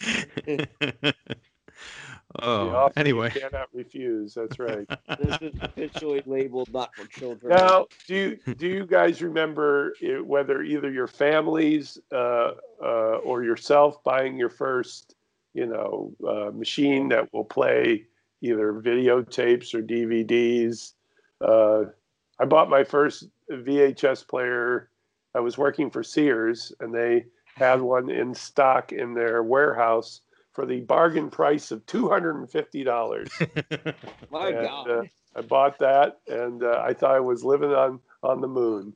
[2.39, 3.29] The oh, offer you anyway.
[3.35, 4.33] cannot refuse.
[4.33, 4.87] That's right.
[5.19, 7.55] this is officially labeled not for children.
[7.55, 13.43] Now, do you, do you guys remember it, whether either your families uh, uh, or
[13.43, 15.15] yourself buying your first,
[15.53, 18.05] you know, uh, machine that will play
[18.41, 20.93] either videotapes or DVDs?
[21.39, 21.91] Uh,
[22.39, 24.89] I bought my first VHS player.
[25.35, 30.21] I was working for Sears, and they had one in stock in their warehouse
[30.53, 33.29] for the bargain price of two hundred and fifty dollars.
[34.31, 34.89] My And, God.
[34.89, 35.03] uh,
[35.35, 38.93] I bought that, and uh, I thought I was living on on the moon.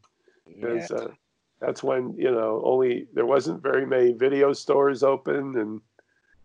[0.62, 1.10] 'Cause, uh,
[1.60, 5.82] that's when you know only there wasn't very many video stores open, and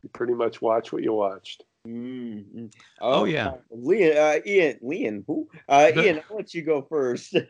[0.03, 1.63] you pretty much watch what you watched.
[1.87, 2.67] Mm-hmm.
[3.01, 3.49] Oh, yeah.
[3.49, 5.49] uh, Leon, uh, Ian, Leon, who?
[5.69, 7.37] Uh, Ian, I'll let you go first.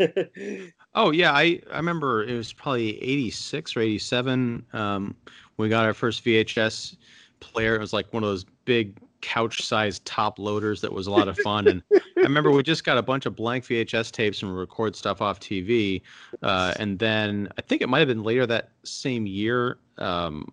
[0.95, 4.67] Oh yeah, I I remember it was probably '86 or '87.
[4.75, 5.17] Um,
[5.57, 6.97] we got our first VHS
[7.43, 7.75] player.
[7.75, 11.39] It was like one of those big couch-sized top loaders that was a lot of
[11.39, 11.69] fun.
[11.69, 15.21] And I remember we just got a bunch of blank VHS tapes and record stuff
[15.21, 16.03] off TV.
[16.43, 20.51] Uh, and then I think it might have been later that same year um,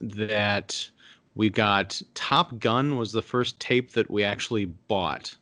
[0.00, 0.88] that
[1.34, 5.34] we got Top Gun was the first tape that we actually bought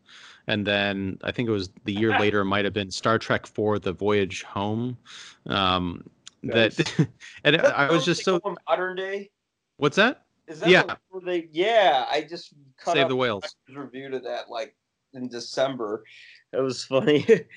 [0.46, 3.46] and then I think it was the year later it might have been Star Trek
[3.46, 4.98] IV the Voyage Home.
[5.46, 6.04] Um,
[6.44, 6.76] Nice.
[6.76, 7.08] That
[7.44, 9.30] and I was just so modern day.
[9.78, 10.23] what's that?
[10.46, 10.83] Is that Yeah.
[10.83, 11.48] the- they?
[11.52, 13.57] Yeah, I just cut Save the whales.
[13.74, 14.76] review to that like
[15.14, 16.04] in December.
[16.52, 17.24] That was funny.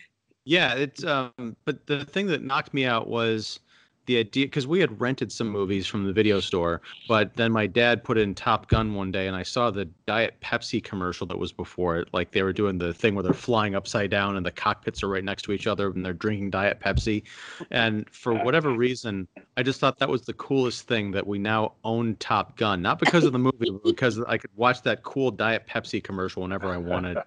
[0.50, 3.60] Yeah, it's um, but the thing that knocked me out was
[4.06, 7.68] the idea because we had rented some movies from the video store, but then my
[7.68, 11.38] dad put in Top Gun one day, and I saw the Diet Pepsi commercial that
[11.38, 12.08] was before it.
[12.14, 15.10] Like they were doing the thing where they're flying upside down, and the cockpits are
[15.10, 17.24] right next to each other, and they're drinking Diet Pepsi.
[17.70, 21.74] And for whatever reason, I just thought that was the coolest thing that we now
[21.84, 25.32] own Top Gun, not because of the movie, but because I could watch that cool
[25.32, 27.18] Diet Pepsi commercial whenever I wanted.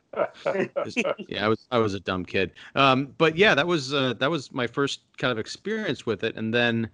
[0.84, 2.52] Just- yeah, I was I was a dumb kid.
[2.76, 6.36] Um, but yeah, that was uh, that was my first kind of experience with it,
[6.36, 6.88] and then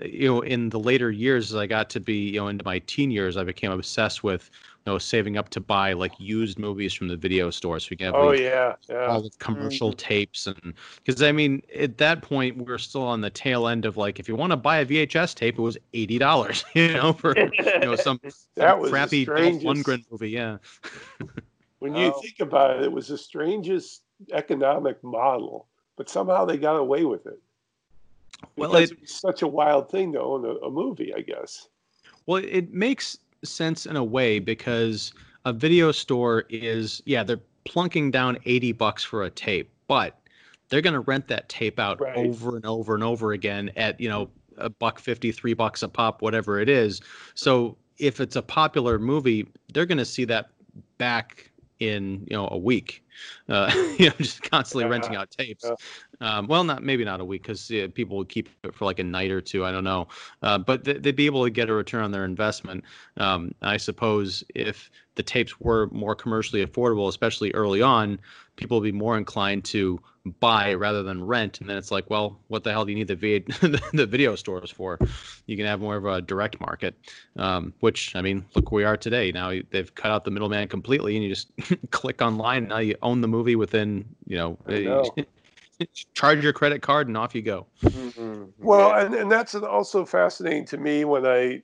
[0.00, 2.78] you know in the later years as I got to be you know into my
[2.78, 4.50] teen years, I became obsessed with
[4.86, 8.06] know saving up to buy like used movies from the video store so we can
[8.06, 9.06] have oh like, yeah, yeah.
[9.06, 9.96] all the commercial mm-hmm.
[9.96, 13.84] tapes and because I mean at that point we were still on the tail end
[13.84, 16.92] of like if you want to buy a VHS tape it was eighty dollars you
[16.92, 20.58] know for you know some, some That was crappy Dolph strangest- Lundgren movie yeah
[21.78, 22.20] When you Oh.
[22.22, 27.26] think about it, it was the strangest economic model, but somehow they got away with
[27.26, 27.38] it.
[28.56, 31.68] Well, it- it's such a wild thing to own a, a movie, I guess.
[32.24, 35.12] Well, it makes sense in a way because
[35.44, 40.18] a video store is, yeah, they're plunking down 80 bucks for a tape, but
[40.68, 42.16] they're going to rent that tape out Right.
[42.16, 46.22] over and over and over again at, you know, a buck 53 bucks a pop,
[46.22, 47.00] whatever it is.
[47.34, 50.50] So if it's a popular movie, they're going to see that
[50.98, 53.02] back in, you know, a week.
[53.48, 54.90] Uh, you know, just constantly Yeah.
[54.90, 55.64] renting out tapes.
[55.64, 55.74] Yeah.
[56.20, 58.98] Um, well, not maybe not a week because uh, people would keep it for like
[58.98, 59.64] a night or two.
[59.64, 60.08] I don't know,
[60.42, 62.84] uh, but th- they'd be able to get a return on their investment.
[63.16, 68.20] Um, I suppose if the tapes were more commercially affordable, especially early on,
[68.56, 70.00] people would be more inclined to
[70.40, 71.60] buy rather than rent.
[71.60, 73.38] And then it's like, well, what the hell do you need the v-
[73.92, 74.98] the video stores for?
[75.46, 76.94] You can have more of a direct market,
[77.36, 79.32] um, which I mean, look where we are today.
[79.32, 81.50] Now they've cut out the middleman completely, and you just
[81.90, 82.58] click online.
[82.58, 85.14] And Now you own the movie within, you know, know.
[86.14, 87.66] charge your credit card and off you go.
[87.82, 88.52] Mhm.
[88.58, 89.04] Well, Yeah.
[89.04, 91.62] and, and that's also fascinating to me when I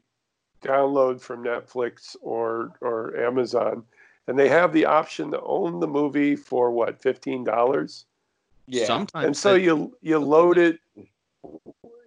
[0.62, 3.84] download from Netflix or or Amazon,
[4.26, 8.06] and they have the option to own the movie for what fifteen dollars,
[8.66, 8.86] yeah.
[8.86, 10.78] Sometimes and so they- you you load it.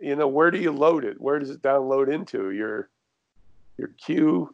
[0.02, 1.20] You know, where do you load it?
[1.20, 2.52] Where does it download into?
[2.52, 2.89] Your
[3.78, 4.54] your queue.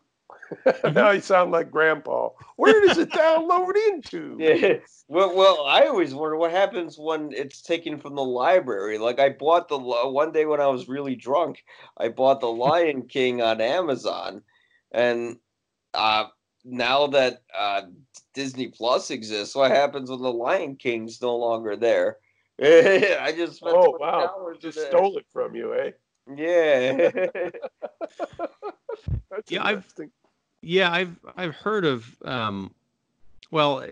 [0.94, 2.30] now you sound like Grandpa.
[2.58, 4.38] Where does it download into?
[4.40, 4.78] Yeah.
[5.08, 8.98] Well, well, I always wonder what happens when it's taken from the library.
[8.98, 11.64] Like I bought the one day when I was really drunk,
[11.98, 14.42] I bought the Lion King on Amazon,
[14.94, 15.38] and
[15.94, 16.26] uh,
[16.64, 17.82] now that uh,
[18.34, 22.18] Disney Plus exists, what happens when the Lion King's no longer there?
[22.64, 24.54] I just spent Oh $20 wow!
[24.62, 24.90] Just today.
[24.92, 25.92] stole it from you, eh?
[26.38, 27.10] Yeah.
[29.30, 30.12] That's Yeah, I've- interesting.
[30.62, 32.16] Yeah, I've I've heard of.
[32.24, 32.72] Um,
[33.52, 33.86] well,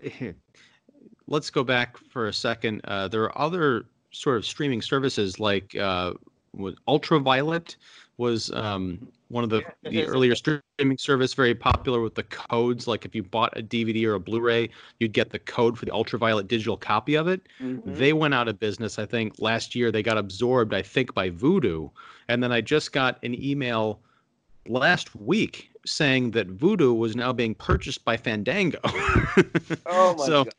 [1.26, 2.80] let's go back for a second.
[2.84, 6.12] Uh, there are other sort of streaming services like uh,
[6.88, 7.76] Ultraviolet
[8.16, 12.86] was um, one of the, Yeah, the earlier streaming service, very popular with the codes.
[12.86, 15.92] Like if you bought a DVD or a Blu-ray, you'd get the code for the
[15.92, 17.40] Ultraviolet digital copy of it.
[17.60, 17.82] Mhm.
[17.96, 19.90] They went out of business, I think, last year.
[19.90, 21.90] They got absorbed, I think, by Vudu.
[22.28, 24.00] And then I just got an email
[24.66, 28.78] last week saying that Vudu was now being purchased by Fandango.
[29.86, 30.54] Oh my so, god.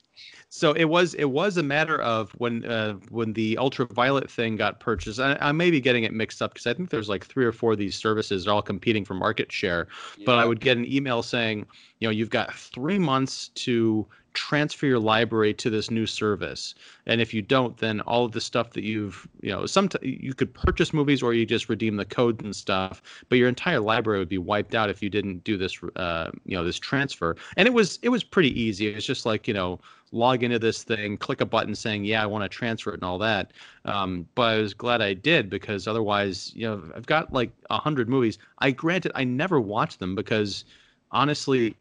[0.50, 4.80] so it was it was a matter of when uh, when the ultraviolet thing got
[4.80, 5.20] purchased.
[5.20, 7.52] I, I may be getting it mixed up because I think there's like three or
[7.52, 9.88] four of these services all competing for market share
[10.26, 11.66] but I would get an email saying,
[12.00, 17.22] you know, you've got three months to transfer your library to this new service, and
[17.22, 20.54] if you don't, then all of the stuff that you've, you know, some you could
[20.54, 24.30] purchase movies or you just redeem the code and stuff, but your entire library would
[24.30, 27.36] be wiped out if you didn't do this, uh, you know, this transfer.
[27.58, 28.88] And it was it was pretty easy.
[28.88, 29.80] It was just like you know,
[30.12, 33.04] log into this thing, click a button saying, yeah, I want to transfer it and
[33.04, 33.52] all that.
[33.86, 37.78] Um, but I was glad I did because otherwise, you know, I've got like a
[37.78, 38.38] hundred movies.
[38.60, 40.66] I granted I never watch them because
[41.12, 41.76] honestly,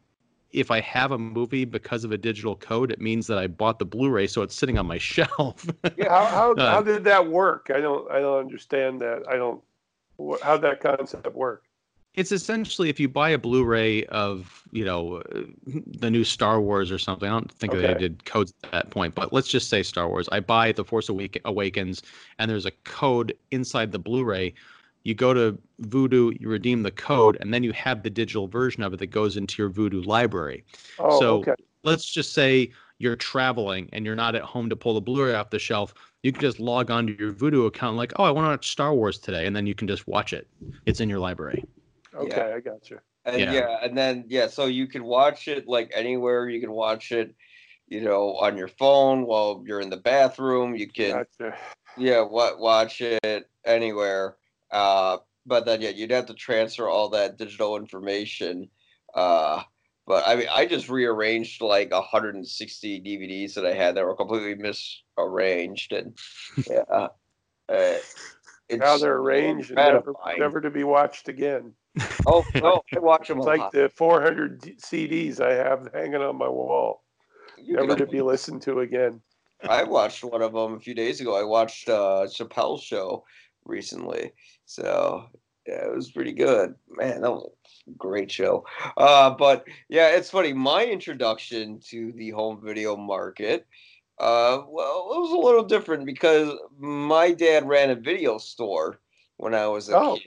[0.53, 3.79] if I have a movie because of a digital code, it means that I bought
[3.79, 5.65] the Blu-ray, so it's sitting on my shelf.
[5.99, 7.71] How how, Uh, how did that work?
[7.73, 9.23] I don't I don't understand that.
[9.29, 9.61] I don't.
[10.43, 11.63] How'd that concept work?
[12.13, 15.23] it's essentially if you buy a Blu-ray of you know
[15.65, 17.29] the new Star Wars or something.
[17.29, 20.27] I don't think they did codes at that point, but let's just say Star Wars.
[20.31, 22.03] I buy The Force Awak- Awakens,
[22.37, 24.53] and there's a code inside the Blu-ray.
[25.03, 28.83] You go to Vudu, you redeem the code, and then you have the digital version
[28.83, 30.63] of it that goes into your Vudu library.
[30.99, 31.55] Oh, So- okay.
[31.83, 35.49] let's just say you're traveling and you're not at home to pull the Blu-ray off
[35.49, 35.93] the shelf.
[36.21, 38.69] You can just log on to your Vudu account, like, oh, I want to watch
[38.71, 40.47] Star Wars today, and then you can just watch it.
[40.85, 41.65] It's in your library.
[42.13, 42.99] Okay, I got you.
[43.25, 43.53] And Yeah.
[43.53, 43.77] yeah.
[43.81, 46.49] and then yeah, so you can watch it like anywhere.
[46.49, 47.33] You can watch it,
[47.87, 50.75] you know, on your phone while you're in the bathroom.
[50.75, 51.57] You can Gotcha.
[51.97, 54.37] yeah, wa- watch it anywhere.
[54.71, 58.69] Uh, but then yeah, you'd have to transfer all that digital information.
[59.13, 59.63] Uh,
[60.07, 64.55] but I mean, I just rearranged like 160 DVDs that I had that were completely
[64.55, 66.17] misarranged, and
[66.69, 67.07] yeah.
[67.69, 67.97] Uh,
[68.69, 71.73] it's How they're arranged and never, never to be watched again.
[72.25, 73.71] Oh, no, I watch them It's a like lot.
[73.73, 77.03] the 400 d- CDs I have hanging on my wall,
[77.57, 79.21] You never to be listened to again.
[79.67, 81.39] I watched one of them a few days ago.
[81.39, 83.25] I watched uh, Chappelle's show
[83.65, 84.31] recently,
[84.65, 85.25] so
[85.67, 86.75] yeah, it was pretty good.
[86.89, 87.49] Man, that was
[87.87, 88.65] a great show.
[88.97, 90.53] Uh, but yeah, it's funny.
[90.53, 93.67] My introduction to the home video market,
[94.19, 98.99] uh, well, it was a little different because my dad ran a video store
[99.37, 100.15] when I was a Oh.
[100.15, 100.23] kid,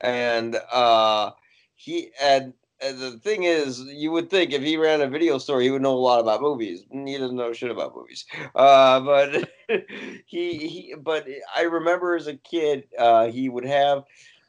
[0.00, 1.30] and uh,
[1.74, 2.52] he and.
[2.82, 5.80] And the thing is, you would think if he ran a video store, he would
[5.80, 6.84] know a lot about movies.
[6.90, 8.26] He doesn't know shit about movies.
[8.54, 9.50] Uh, but
[10.26, 14.04] he, he, but I remember as a kid, uh, he would have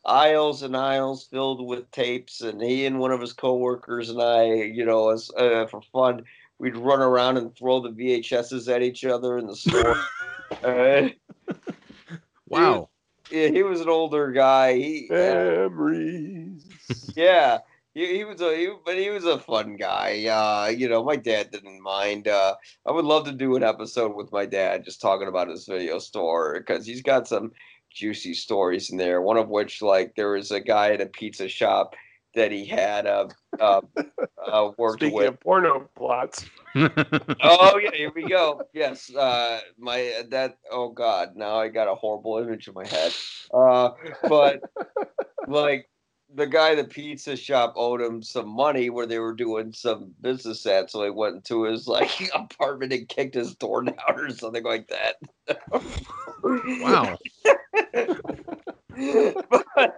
[0.05, 4.43] aisles and aisles filled with tapes, and he and one of his coworkers and I,
[4.45, 6.23] you know, as uh, for fun,
[6.59, 9.95] we'd run around and throw the VHSs at each other in the store.
[10.63, 11.09] uh,
[12.49, 12.87] Wow.
[13.29, 14.75] yeah, he was an older guy.
[14.75, 17.13] He, uh, Memories.
[17.15, 17.59] yeah
[17.97, 21.15] he, he was a he, but he was a fun guy uh you know my
[21.15, 25.01] dad didn't mind uh i would love to do an episode with my dad just
[25.01, 27.51] talking about his video store because he's got some
[27.91, 31.47] juicy stories in there one of which like there was a guy at a pizza
[31.47, 31.95] shop
[32.35, 33.27] that he had uh,
[33.59, 33.81] uh,
[34.51, 35.27] uh worked Speaking with.
[35.29, 36.45] of porno plots,
[36.75, 38.61] oh yeah here we go.
[38.73, 43.11] Yes uh my that oh god now i got a horrible image in my head.
[43.51, 43.91] Uh
[44.29, 44.61] but
[45.47, 45.89] like
[46.35, 50.13] the guy at the pizza shop owed him some money where they were doing some
[50.21, 54.29] business at so he went into his like apartment and kicked his door down or
[54.31, 55.15] something like that
[56.43, 57.17] wow.
[59.49, 59.97] but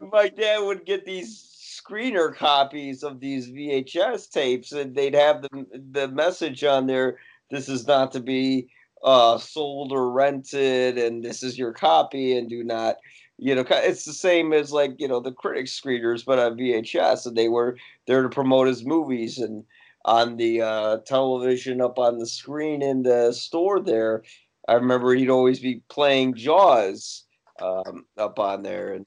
[0.00, 1.58] my dad would get these
[1.88, 7.18] screener copies of these VHS tapes, and they'd have the the message on there:
[7.50, 8.68] "This is not to be
[9.02, 12.96] uh, sold or rented, and this is your copy, and do not."
[13.38, 17.26] You know, it's the same as like you know the critic screeners, but on VHS,
[17.26, 17.76] and they were
[18.06, 19.64] there to promote his movies and
[20.04, 24.22] on the uh, television up on the screen in the store there.
[24.68, 27.24] I remember he'd always be playing Jaws
[27.60, 29.06] um, up on there, and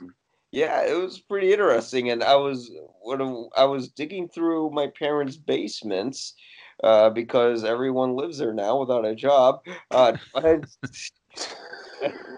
[0.51, 2.09] yeah, it was pretty interesting.
[2.09, 2.71] And I was
[3.01, 6.35] when I was digging through my parents' basements
[6.83, 9.61] uh, because everyone lives there now without a job.
[9.91, 10.13] Uh,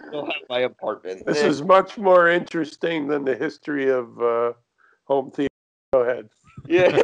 [0.07, 1.25] still have my apartment.
[1.25, 4.53] this is much more interesting than the history of uh,
[5.05, 5.49] home theater.
[5.93, 6.29] Go ahead.
[6.67, 7.01] yeah.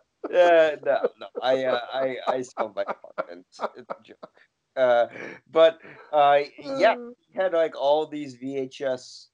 [0.30, 1.26] Yeah, no, no.
[1.42, 3.46] I, uh, I, I still have my apartment.
[3.50, 4.40] It's a joke.
[4.76, 5.06] Uh,
[5.50, 5.78] but
[6.12, 6.96] uh, yeah,
[7.30, 9.26] he had like all these VHS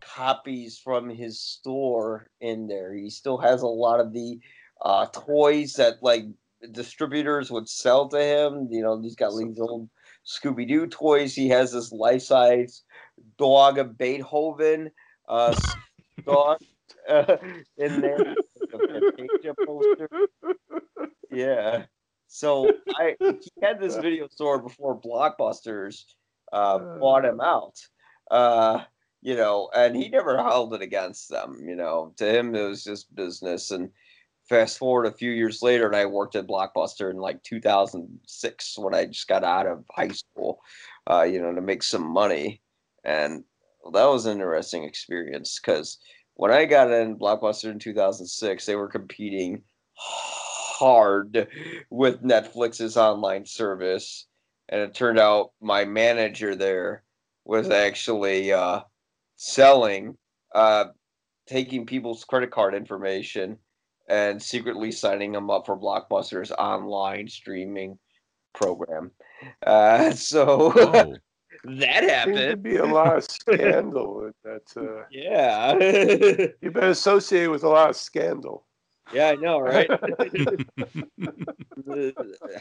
[0.00, 2.92] copies from his store in there.
[2.94, 4.40] He still has a lot of the
[4.82, 6.24] uh, toys that like
[6.72, 8.68] distributors would sell to him.
[8.70, 9.88] You know, he's got these old
[10.26, 11.34] Scooby Doo toys.
[11.34, 12.82] He has this life size
[13.38, 14.90] dog of Beethoven
[15.28, 15.58] uh,
[16.24, 16.58] dog
[17.08, 17.36] uh,
[17.76, 18.34] in there.
[21.30, 21.84] Yeah.
[22.28, 26.04] So I he had this video store before Blockbusters
[26.52, 27.74] uh, bought him out.
[28.30, 28.84] Uh,
[29.22, 31.58] you know, and he never held it against them.
[31.66, 33.70] You know, to him it was just business.
[33.70, 33.90] And
[34.50, 38.94] fast forward a few years later, and I worked at Blockbuster in like 2006 when
[38.94, 40.60] I just got out of high school.
[41.08, 42.60] Uh, you know, to make some money,
[43.04, 43.44] and
[43.92, 45.98] that was an interesting experience because
[46.34, 49.62] when I got in Blockbuster in 2006, they were competing
[49.94, 51.48] hard
[51.90, 54.26] with Netflix's online service.
[54.68, 57.02] And it turned out my manager there
[57.44, 58.80] was actually uh,
[59.36, 60.16] selling,
[60.54, 60.86] uh,
[61.46, 63.58] taking people's credit card information
[64.10, 67.98] and secretly signing them up for Blockbuster's online streaming
[68.52, 69.10] program.
[69.66, 71.14] Uh, so Oh.
[71.64, 72.62] that Seems to happened.
[72.62, 74.14] be a lot of scandal.
[74.24, 75.74] with That uh, Yeah.
[76.62, 78.64] you've been associated with a lot of scandal.
[79.12, 79.90] yeah, I know, right?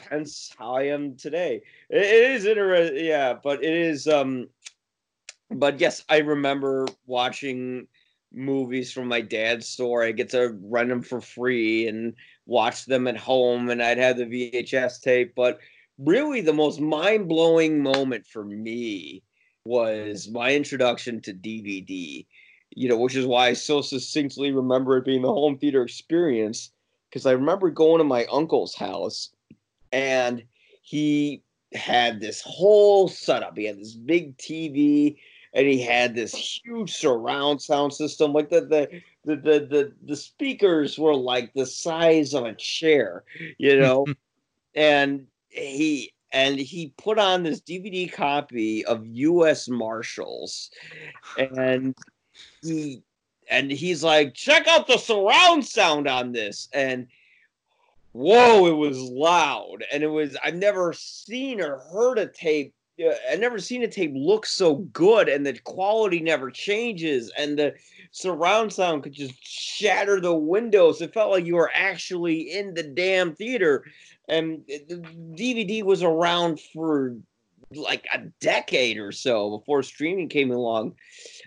[0.10, 1.62] hence how I am today.
[1.89, 4.08] It, it is interesting, yeah, but it is.
[4.08, 4.50] Um,
[5.52, 7.88] but yes, I remember watching
[8.34, 10.03] movies from my dad's store.
[10.03, 12.13] I get to rent them for free and
[12.45, 15.34] watch them at home, and I'd have the VHS tape.
[15.36, 15.59] But
[15.97, 19.23] really, the most mind blowing moment for me
[19.65, 22.25] was my introduction to DVD.
[22.71, 26.71] You know, which is why I so succinctly remember it being the home theater experience
[27.09, 29.30] because I remember going to my uncle's house
[29.91, 30.43] and
[30.84, 33.57] he had this whole setup.
[33.57, 35.17] He had this big TV
[35.54, 38.34] and he had this huge surround sound system.
[38.34, 43.24] Like the the the the the, the speakers were like the size of a chair,
[43.58, 44.06] you know.
[44.76, 49.68] and he and he put on this DVD copy of U.S.
[49.68, 50.70] Marshals,
[51.38, 51.95] and
[52.62, 53.02] he
[53.50, 57.08] and he's like, check out the surround sound on this, and
[58.12, 62.74] whoa, it was loud, and it was I've never seen or heard a tape.
[63.32, 67.74] I've never seen a tape look so good, and the quality never changes, and the
[68.12, 71.02] surround sound could just shatter the windows.
[71.02, 73.86] It felt like you were actually in the damn theater.
[74.28, 75.04] And the
[75.36, 77.16] DVD was around for
[77.74, 80.95] like a decade or so before streaming came along.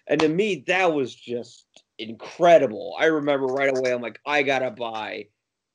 [0.06, 1.66] And to me, that was just
[1.98, 2.96] incredible.
[2.98, 5.26] I remember right away, I'm like, I gotta buy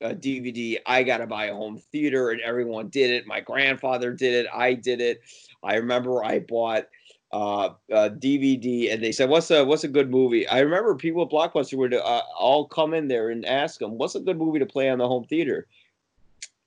[0.02, 0.78] a DVD.
[0.86, 3.28] I gotta buy a home theater, and everyone did it.
[3.28, 4.48] My grandfather did it.
[4.54, 5.22] I did it.
[5.64, 6.88] I remember I bought
[7.32, 11.24] uh, uh DVD, and they said, "What's a what's a good movie?" I remember people
[11.24, 14.60] at Blockbuster would uh, all come in there and ask them, "What's a good movie
[14.60, 15.68] to play on the home theater?"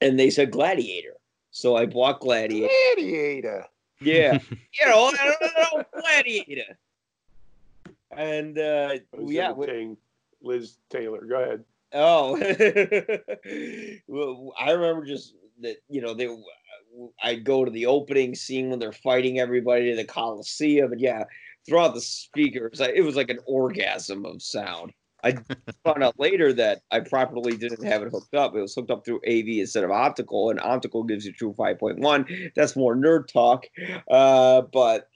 [0.00, 1.14] And they said Gladiator.
[1.50, 2.72] So I bought Gladiator.
[2.94, 3.66] Gladiator.
[4.00, 6.78] Yeah, you know, I don't know, Gladiator.
[8.12, 9.52] And uh, yeah,
[10.42, 11.24] Liz Taylor.
[11.24, 11.64] Go ahead.
[11.92, 12.36] Oh,
[14.06, 16.28] well, I remember just that you know they.
[17.22, 21.24] I'd go to the opening scene when they're fighting everybody in the Coliseum, and yeah,
[21.66, 24.92] throughout the speakers, it was like an orgasm of sound.
[25.22, 25.36] I
[25.84, 28.54] found out later that I properly didn't have it hooked up.
[28.54, 32.52] It was hooked up through AV instead of optical, and optical gives you true 5.1.
[32.54, 33.66] That's more nerd talk.
[34.10, 35.08] Uh, but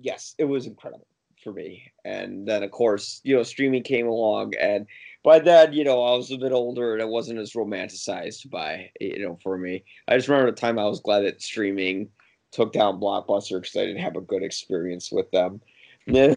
[0.00, 1.07] yes, it was incredible
[1.48, 1.90] for me.
[2.04, 4.86] And then, of course, you know, streaming came along, and
[5.24, 8.90] by then, you know, I was a bit older and it wasn't as romanticized by,
[9.00, 9.84] you know, for me.
[10.06, 12.08] I just remember the time I was glad that streaming
[12.52, 15.60] took down Blockbuster because I didn't have a good experience with them.
[16.08, 16.34] I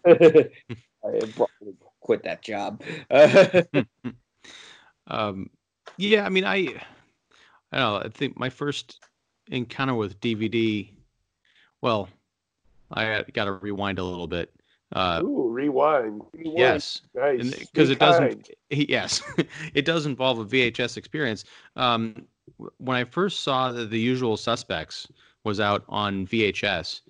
[1.02, 2.82] probably quit that job.
[5.08, 5.50] Um,
[5.98, 6.54] yeah, I mean, I,
[7.72, 7.96] I don't know.
[8.04, 9.00] I think my first
[9.48, 10.88] encounter with DVD,
[11.82, 12.08] well,
[12.90, 14.54] I got to rewind a little bit.
[14.92, 16.22] Uh, Ooh, rewind.
[16.34, 18.50] yes, because Be it doesn't.
[18.70, 19.22] Yes,
[19.74, 21.44] it does involve a VHS experience.
[21.76, 22.26] Um,
[22.78, 25.08] when I first saw that The Usual Suspects
[25.44, 27.00] was out on VHS,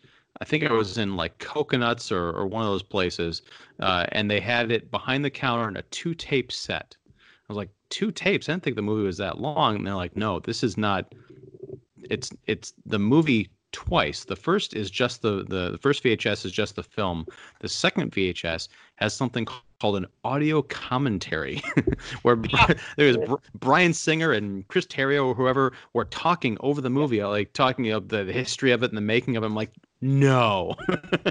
[0.40, 3.42] I think I was in like Coconuts or, or one of those places,
[3.80, 6.96] uh, and they had it behind the counter in a two tape set.
[7.08, 7.12] I
[7.48, 8.48] was like, two tapes?
[8.48, 9.76] I didn't think the movie was that long.
[9.76, 11.14] And they're like, no, this is not.
[12.10, 14.24] It's it's the movie twice.
[14.24, 17.26] The first is just the the, the first VHS is just the film.
[17.60, 19.46] The second VHS has something
[19.80, 21.62] called an audio commentary,
[22.22, 22.36] where
[22.96, 27.52] there's Br- Bryan Singer and Chris Terrio or whoever were talking over the movie, like
[27.52, 29.46] talking of the history of it and the making of it.
[29.46, 30.74] I'm like, no.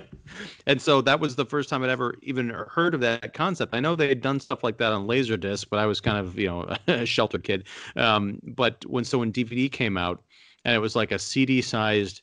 [0.65, 3.75] and so that was the first time I'd ever even heard of that concept.
[3.75, 6.39] I know they had done stuff like that on Laserdisc, but I was kind of,
[6.39, 7.67] you know, a sheltered kid.
[7.97, 10.23] Um, but when so when DVD came out
[10.65, 12.21] and it was like a CD sized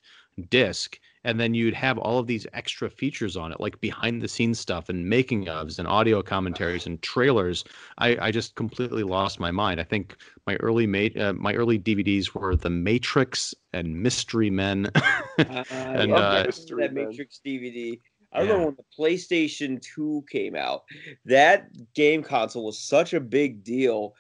[0.51, 4.28] disc, and then you'd have all of these extra features on it, like behind the
[4.28, 7.64] scenes stuff and making ofs and audio commentaries and trailers.
[7.99, 9.80] I, I just completely lost my mind.
[9.80, 10.16] I think
[10.47, 14.91] my early ma- uh, my early DVDs were The Matrix and Mystery Men.
[15.39, 17.09] I And, love uh, that, Mystery that Man.
[17.09, 17.99] Matrix DVD.
[18.32, 18.53] I Yeah.
[18.53, 20.84] remember when the PlayStation 2 came out.
[21.24, 24.14] That game console was such a big deal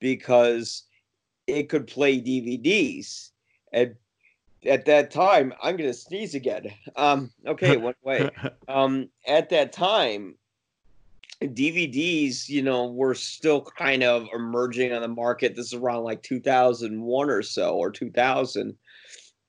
[0.00, 0.84] because
[1.46, 3.31] it could play DVDs.
[3.72, 3.96] And
[4.64, 6.72] at that time, I'm gonna sneeze again.
[6.96, 8.30] Um, okay, one way.
[8.68, 10.36] Um, at that time,
[11.42, 15.56] DVDs, you know, were still kind of emerging on the market.
[15.56, 18.76] This is around like 2001 or so, or 2000.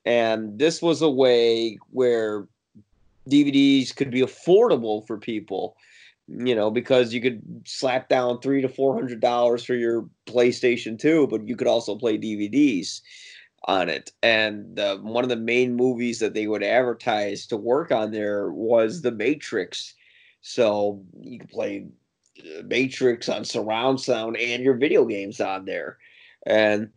[0.04, 2.46] And this was a way where
[3.30, 5.76] DVDs could be affordable for people,
[6.28, 10.98] you know, because you could slap down three to four hundred dollars for your PlayStation
[10.98, 13.00] 2, but you could also play DVDs
[13.64, 14.12] on it.
[14.22, 18.50] And uh, one of the main movies that they would advertise to work on there
[18.50, 19.94] was The Matrix.
[20.40, 21.86] So you could play
[22.38, 25.98] uh, Matrix on surround sound and your video games on there.
[26.46, 26.90] And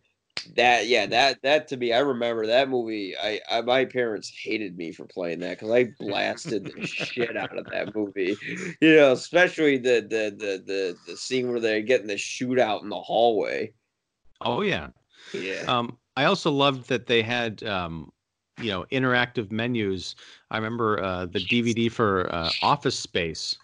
[0.54, 4.76] that yeah that that to me i remember that movie i, I my parents hated
[4.76, 8.36] me for playing that because i blasted the shit out of that movie
[8.80, 12.88] you know especially the the the the, the scene where they're getting the shootout in
[12.88, 13.72] the hallway
[14.42, 14.88] oh yeah.
[15.32, 18.10] yeah Um, I also loved that they had, um,
[18.60, 20.16] you know, interactive menus.
[20.50, 23.56] I remember uh, the DVD for uh, Office Space.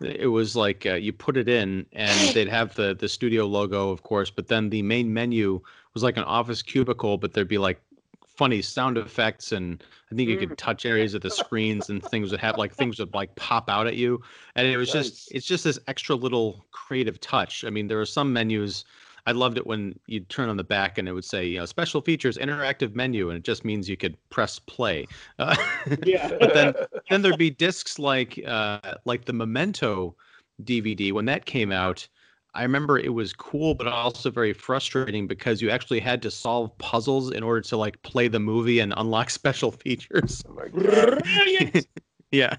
[0.00, 3.90] It was like uh, you put it in, and they'd have the the studio logo,
[3.90, 5.60] of course, but then the main menu
[5.94, 7.80] was like an office cubicle, but there'd be like
[8.24, 9.82] funny sound effects, and
[10.12, 13.00] I think you could touch areas of the screens, and things would have like things
[13.00, 14.22] would like pop out at you,
[14.54, 17.64] and it was just it's just this extra little creative touch.
[17.64, 18.84] I mean, there are some menus
[19.26, 21.66] I loved it when you'd turn on the back and it would say, you know,
[21.66, 25.06] special features, interactive menu, and it just means you could press play.
[25.38, 25.54] Uh,
[26.04, 26.30] Yeah.
[26.40, 26.74] but then
[27.10, 30.16] then there'd be discs like uh, like the Memento
[30.64, 32.08] DVD when that came out.
[32.54, 36.76] I remember it was cool, but also very frustrating because you actually had to solve
[36.78, 40.42] puzzles in order to like play the movie and unlock special features.
[40.48, 41.22] Oh my god.
[42.30, 42.56] Yeah.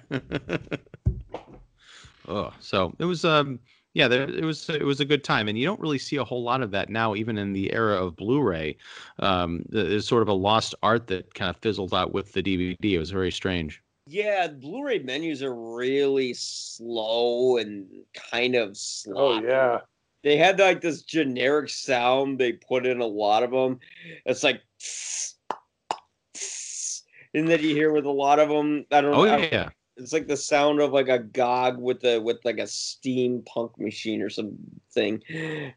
[2.28, 3.60] oh, so it was um
[3.94, 6.24] yeah, there, it was it was a good time, and you don't really see a
[6.24, 8.78] whole lot of that now, even in the era of Blu-ray.
[9.20, 12.94] Um, there's sort of a lost art that kind of fizzled out with the DVD.
[12.94, 13.82] It was very strange.
[14.06, 19.16] Yeah, Blu-ray menus are really slow and kind of slow.
[19.16, 19.80] Oh yeah.
[20.24, 23.80] They had like this generic sound they put in a lot of them.
[24.26, 24.62] It's like,
[27.34, 28.86] and then you hear with a lot of them.
[28.92, 29.38] I don't Oh know.
[29.38, 33.78] yeah, It's like the sound of like a GOG with a with like a steampunk
[33.78, 35.22] machine or something,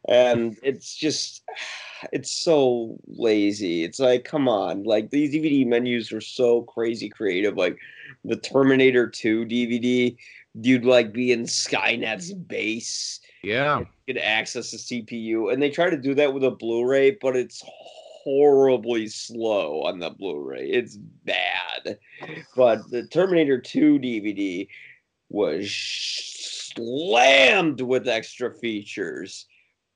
[0.09, 1.43] and it's just
[2.13, 3.85] it's so lazy.
[3.85, 7.57] It's like come on, like these DVD menus are so crazy creative.
[7.57, 7.79] Like
[8.25, 10.17] the Terminator Two DVD,
[10.55, 13.81] you'd like be in Skynet's base, yeah.
[13.81, 17.37] you could access the CPU, and they try to do that with a Blu-ray, but
[17.37, 17.63] it's
[18.23, 20.69] horribly slow on the Blu-ray.
[20.71, 21.99] It's bad.
[22.57, 24.69] But the Terminator 2 DVD
[25.29, 25.73] was
[26.75, 29.47] slammed with extra features.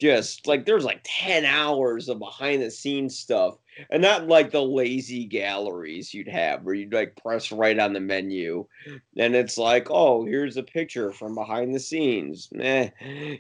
[0.01, 3.55] Just like there's like 10 hours of behind the scenes stuff.
[3.91, 8.01] And not like the lazy galleries you'd have where you'd like press right on the
[8.01, 8.67] menu
[9.17, 12.49] and it's like, oh, here's a picture from behind the scenes.
[12.61, 12.91] Eh.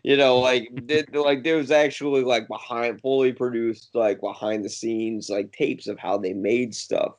[0.02, 4.70] You know, like th- like there was actually like behind fully produced like behind the
[4.70, 7.14] scenes like tapes of how they made stuff.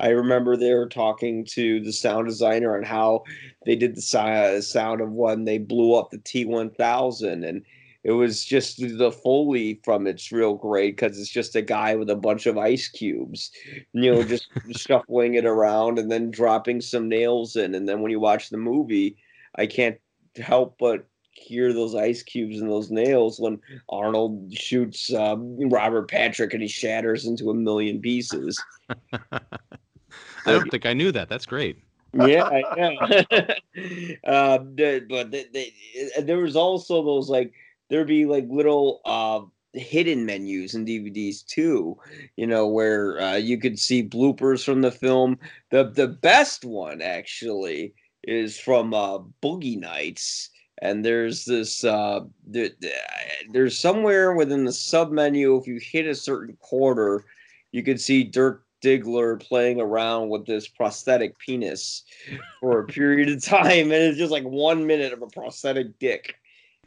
[0.00, 3.24] I remember they were talking to the sound designer on how
[3.66, 7.64] they did the sound of when they blew up the T1000 and
[8.08, 12.08] it was just the foley from it's real great because it's just a guy with
[12.08, 13.50] a bunch of ice cubes,
[13.92, 17.74] you know, just shuffling it around and then dropping some nails in.
[17.74, 19.18] And then when you watch the movie,
[19.56, 19.98] I can't
[20.38, 26.54] help but hear those ice cubes and those nails when Arnold shoots um, Robert Patrick
[26.54, 28.58] and he shatters into a million pieces.
[29.22, 29.40] I
[30.46, 31.28] don't think I knew that.
[31.28, 31.76] That's great.
[32.14, 32.90] yeah, yeah.
[34.24, 37.52] um, the- but the, the, there was also those like
[37.88, 39.40] there'd be like little uh,
[39.72, 41.96] hidden menus in DVDs too.
[42.36, 45.38] You know where uh, you could see bloopers from the film.
[45.70, 50.50] The the best one actually is from uh, Boogie Nights.
[50.80, 52.70] And there's this, uh, there,
[53.50, 55.56] there's somewhere within the sub menu.
[55.56, 57.24] If you hit a certain quarter,
[57.72, 62.04] you could see Dirk Diggler playing around with this prosthetic penis
[62.60, 66.36] for a period of time, and it's just like one minute of a prosthetic dick.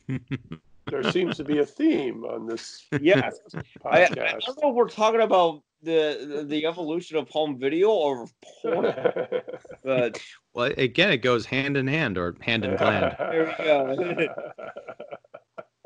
[0.91, 3.39] There seems to be a theme on this Yes,
[3.85, 7.89] I, I don't know if we're talking about the the, the evolution of home video
[7.89, 8.27] or
[8.61, 8.93] porn,
[9.83, 10.21] but
[10.53, 13.15] Well, again, it goes hand in hand or hand in gland.
[13.19, 14.35] There we go.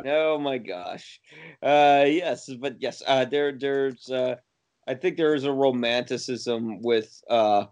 [0.06, 1.22] oh my gosh,
[1.62, 4.36] uh, yes, but yes, uh, there there's uh,
[4.88, 7.66] I think there is a romanticism with uh,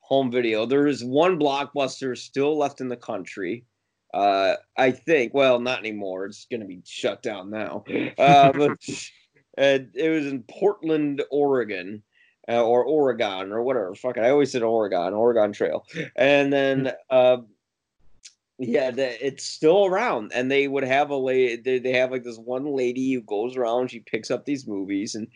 [0.00, 0.64] home video.
[0.64, 3.64] There is one blockbuster still left in the country.
[4.12, 5.34] Uh, I think.
[5.34, 6.26] Well, not anymore.
[6.26, 7.84] It's going to be shut down now.
[8.18, 8.78] Uh, but
[9.58, 12.02] it was in Portland, Oregon,
[12.48, 13.94] uh, or Oregon, or whatever.
[13.94, 14.24] Fuck it.
[14.24, 15.84] I always said Oregon, Oregon Trail,
[16.16, 16.92] and then.
[17.10, 17.38] Uh,
[18.60, 21.56] yeah, the, it's still around, and they would have a lady.
[21.56, 23.90] They, they have like this one lady who goes around.
[23.90, 25.28] She picks up these movies, and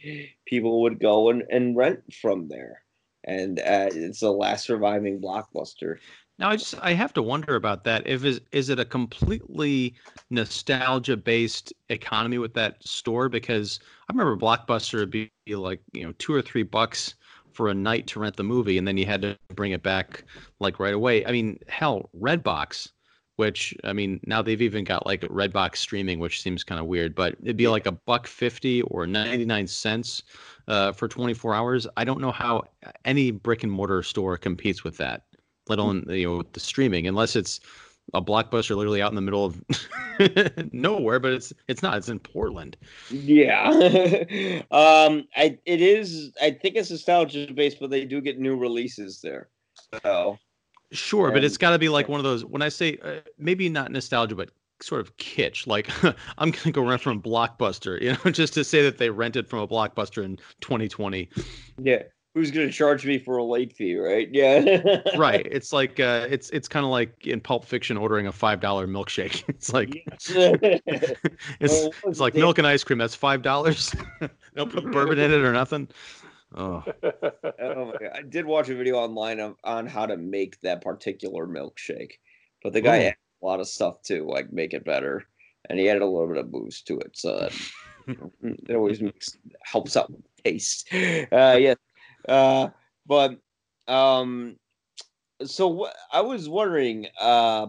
[0.44, 2.82] people would go and, and rent from there.
[3.24, 5.98] And uh, it's the last surviving blockbuster.
[6.43, 8.05] Now I just I have to wonder about that.
[8.05, 9.95] If is is it a completely
[10.28, 13.28] nostalgia based economy with that store?
[13.28, 13.78] Because
[14.09, 17.14] I remember Blockbuster would be like you know two or three bucks
[17.53, 20.24] for a night to rent the movie, and then you had to bring it back
[20.59, 21.24] like right away.
[21.24, 22.90] I mean, hell, Redbox,
[23.36, 27.14] which I mean now they've even got like Redbox streaming, which seems kind of weird,
[27.14, 30.24] but it'd be like a buck fifty or ninety nine cents
[30.66, 31.86] uh, for twenty four hours.
[31.97, 32.64] I don't know how
[33.05, 35.22] any brick and mortar store competes with that
[35.68, 37.60] let alone you know the streaming unless it's
[38.14, 39.62] a blockbuster literally out in the middle of
[40.72, 42.76] nowhere but it's it's not it's in portland.
[43.10, 43.68] Yeah,
[44.70, 46.32] um, I it is.
[46.42, 49.48] I think it's nostalgia based, but they do get new releases there.
[50.02, 50.38] So.
[50.92, 53.20] Sure but it's And- got to be like one of those when i say uh,
[53.38, 54.50] maybe not nostalgia but
[54.82, 55.88] sort of kitsch like
[56.36, 59.60] i'm gonna go rent from blockbuster you know just to say that they rented from
[59.60, 61.30] a blockbuster in 2020
[61.82, 62.02] yeah,
[62.34, 64.28] who's going to charge me for a late fee, right?
[64.32, 65.00] Yeah.
[65.16, 65.46] right.
[65.50, 68.86] It's like uh, it's it's kind of like in Pulp Fiction ordering a five dollar
[68.86, 69.44] milkshake.
[69.52, 69.90] It's like
[70.30, 72.98] it's Well, it's like milk and ice cream.
[72.98, 73.94] That's five dollars.
[74.56, 75.88] Don't put bourbon in it or nothing.
[76.54, 78.10] Oh, Oh my God.
[78.14, 82.12] I did watch a video online of, on how to make that particular milkshake,
[82.62, 83.04] but the guy Ooh.
[83.04, 85.26] had a lot of stuff to like make it better,
[85.68, 87.52] and he added a little bit of booze to it, so that
[88.06, 90.88] you know, it always makes helps out with taste.
[90.92, 91.74] Uh, yeah,
[92.28, 92.68] uh,
[93.06, 93.38] but
[93.88, 94.56] um,
[95.44, 97.66] so what I was wondering, uh,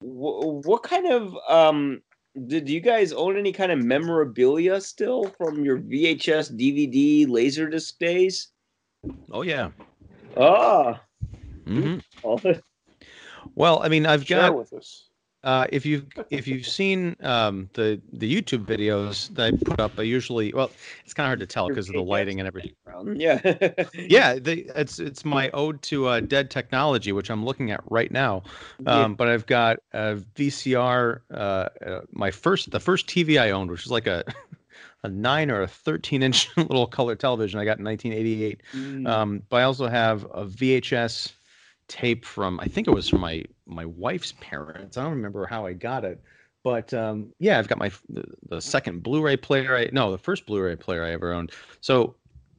[0.00, 2.02] wh- what kind of um.
[2.46, 8.48] Did you guys own any kind of memorabilia still from your VHS, DVD, Laserdisc days?
[9.32, 9.70] oh yeah.
[10.36, 11.00] Ah,
[11.66, 12.40] hmm oh,
[13.56, 15.07] Well, I mean, I've Share got with us.
[15.44, 19.92] Uh, if you've if you've seen um, the the YouTube videos that I put up,
[19.96, 20.70] I usually well,
[21.04, 22.72] it's kind of hard to tell because of the lighting and everything.
[23.14, 23.40] yeah,
[23.94, 28.42] Yeah, it's it's my ode to uh, dead technology, which I'm looking at right now.
[28.80, 29.04] Yeah.
[29.04, 33.70] Um, but I've got a VCR, uh, uh, my first the first TV I owned,
[33.70, 34.24] which was like a
[35.04, 38.60] a nine or a 13 inch little color television I got in 1988.
[38.74, 41.32] Mm, Um, but I also have a VHS
[41.88, 44.96] tape from I think it was from my my wife's parents.
[44.96, 46.22] I don't remember how I got it,
[46.62, 49.76] but um, yeah, I've got my the, the second Blu-ray player.
[49.76, 51.52] I no, the first Blu-ray player I ever owned.
[51.80, 52.14] So,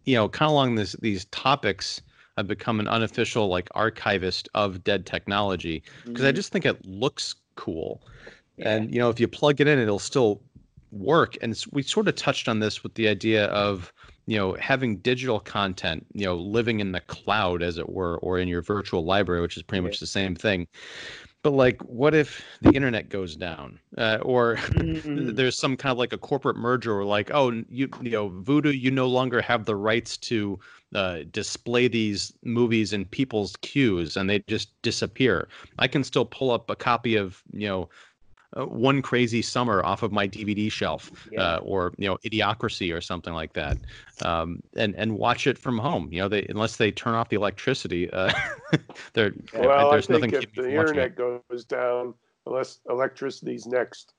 [0.05, 2.01] you know, kind of along this these topics,
[2.37, 6.35] I've become an unofficial like archivist of dead technology because I mhm.
[6.35, 8.01] just think it looks cool.
[8.57, 8.69] Yeah.
[8.69, 10.41] And you know, if you plug it in, it'll still
[10.91, 11.37] work.
[11.41, 13.93] And we sort of touched on this with the idea of
[14.29, 18.39] you know having digital content, you know, living in the cloud, as it were, or
[18.39, 20.67] in your virtual library, which is pretty much the same thing.
[21.41, 24.57] But like, what if the internet goes down, uh, or
[25.05, 28.29] Mm, there's some kind of like a corporate merger, or like, oh, you you know,
[28.29, 30.59] Vudu, you no longer have the rights to
[30.93, 35.47] uh, display these movies in people's queues, and they just disappear.
[35.79, 37.89] I can still pull up a copy of you know.
[38.57, 41.41] Uh, one crazy summer off of my DVD shelf, Yeah.
[41.41, 43.77] uh, or you know, Idiocracy or something like that,
[44.25, 46.11] um, and and watch it from home.
[46.11, 48.33] You know, they unless they turn off the electricity, uh,
[49.13, 50.73] there Well, I there's think nothing if the it.
[50.73, 52.15] internet goes down,
[52.47, 54.13] unless electricity's next.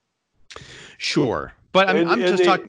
[0.99, 2.69] Sure, but I'm, And- I'm and just talking.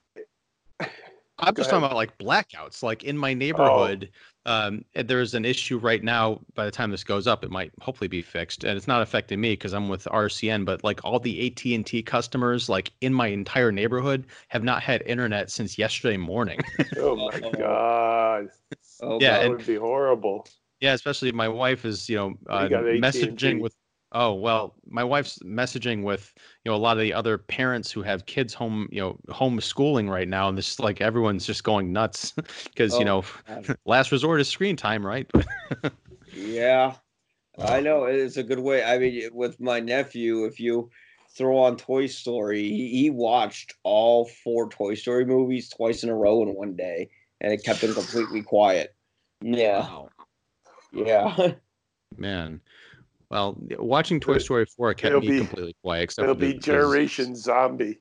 [1.43, 2.83] I'm just talking about like blackouts.
[2.83, 3.19] Like in Oh.
[3.19, 4.09] my neighborhood,
[4.45, 6.41] um, there's an issue right now.
[6.55, 9.39] By the time this goes up, it might hopefully be fixed, and it's not affecting
[9.39, 10.65] me because I'm with RCN.
[10.65, 14.81] But like all the AT and T customers, like in my entire neighborhood, have not
[14.81, 16.59] had internet since yesterday morning.
[16.97, 18.49] Oh my God,
[19.01, 20.47] oh, Yeah, that and- would be horrible.
[20.79, 23.75] yeah, especially my wife is you know uh, messaging with.
[24.13, 26.33] Oh well, my wife's messaging with
[26.65, 30.09] you know a lot of the other parents who have kids home you know homeschooling
[30.09, 32.33] right now, and this like everyone's just going nuts
[32.65, 33.77] because you Oh, know God.
[33.85, 35.31] last resort is screen time, right?
[36.33, 36.95] yeah,
[37.59, 38.83] I know it's a good way.
[38.83, 40.89] I mean, with my nephew, if you
[41.37, 46.15] throw on Toy Story, he, he watched all four Toy Story movies twice in a
[46.15, 47.09] row in one day,
[47.41, 48.95] and it kept him completely quiet.
[49.41, 50.09] Yeah, Wow.
[50.91, 51.53] yeah.
[52.17, 52.61] Man.
[53.31, 56.03] Well, watching Toy Story 4 kept It'll me be- completely quiet.
[56.03, 57.99] Except It'll for the- be Generation Zombie.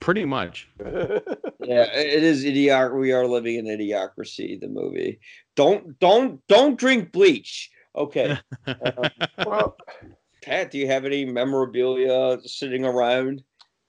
[0.00, 0.68] Pretty much.
[1.66, 2.92] Yeah, it is idioc.
[2.92, 4.60] We are living in idiocracy.
[4.60, 5.18] The movie.
[5.56, 7.70] Don't don't don't drink bleach.
[7.96, 8.36] Okay,
[9.46, 9.78] well,
[10.42, 10.70] Pat.
[10.70, 13.42] Do you have any memorabilia sitting around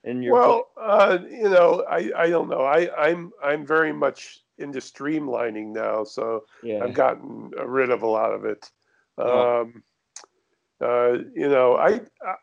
[0.05, 0.33] in your?
[0.35, 2.61] well, uh, you know, I, I don't know.
[2.61, 6.81] I, I'm I'm very much into streamlining now, so yeah.
[6.81, 8.71] I've gotten rid of a lot of it.
[9.17, 9.69] Oh.
[10.81, 12.35] Uh, you know, I, I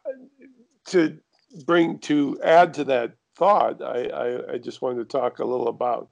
[0.86, 1.18] to
[1.66, 5.68] bring to add to that thought, I, I, I just wanted to talk a little
[5.68, 6.10] about,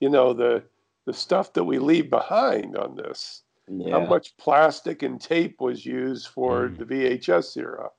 [0.00, 0.62] you know, the
[1.06, 3.42] the stuff that we leave behind on this.
[3.68, 3.92] yeah.
[3.92, 6.78] How much plastic and tape was used for Mm.
[6.78, 7.90] the VHS era?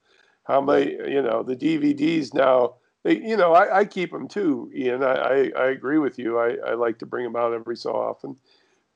[0.44, 2.76] How many, you know, the DVDs now?
[3.04, 5.04] They, you know, I, I keep them too, Ian.
[5.04, 6.38] I, I, I agree with you.
[6.38, 8.36] I, I like to bring them out every so often,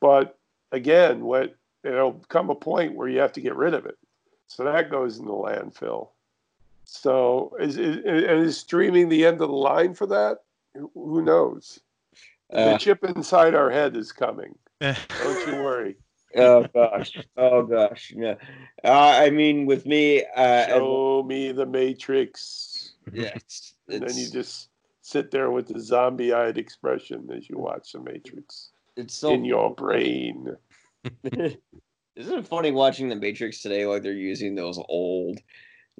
[0.02, 0.38] but
[0.72, 3.98] again, what it'll come a point where you have to get rid of it,
[4.52, 6.10] so that goes in the landfill.
[6.84, 10.40] So is is, and is streaming the end of the line for that?
[10.74, 11.80] Who- knows?
[12.50, 14.58] the Uh, chip inside our head is coming.
[14.82, 15.96] Don't you worry.
[16.36, 17.18] oh gosh.
[17.38, 18.12] Oh gosh.
[18.16, 18.36] Yeah.
[18.84, 22.94] Uh, I mean, with me, uh, Show me the Matrix.
[23.14, 23.38] yeah,
[23.88, 24.70] And then you just
[25.02, 29.46] sit there with the zombie eyed expression as you watch the Matrix it's so in
[29.46, 30.56] your brain.
[32.16, 33.86] Isn't it funny watching the Matrix today?
[33.86, 35.40] Like they're using those old,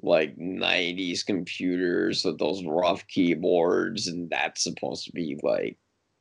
[0.02, 5.78] like '90s computers with those rough keyboards, and that's supposed to be like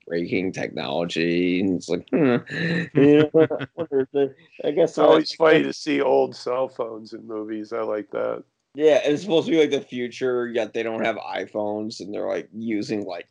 [0.07, 1.59] breaking technology.
[1.61, 2.37] And it's like, hmm,
[2.99, 6.35] you know, I, wonder if they- I guess It's always I- funny to see old
[6.35, 7.73] cell phones in movies.
[7.73, 8.43] I like that.
[8.73, 12.27] Yeah, it's supposed to be like the future, yet they don't have iPhones and they're
[12.27, 13.27] like using like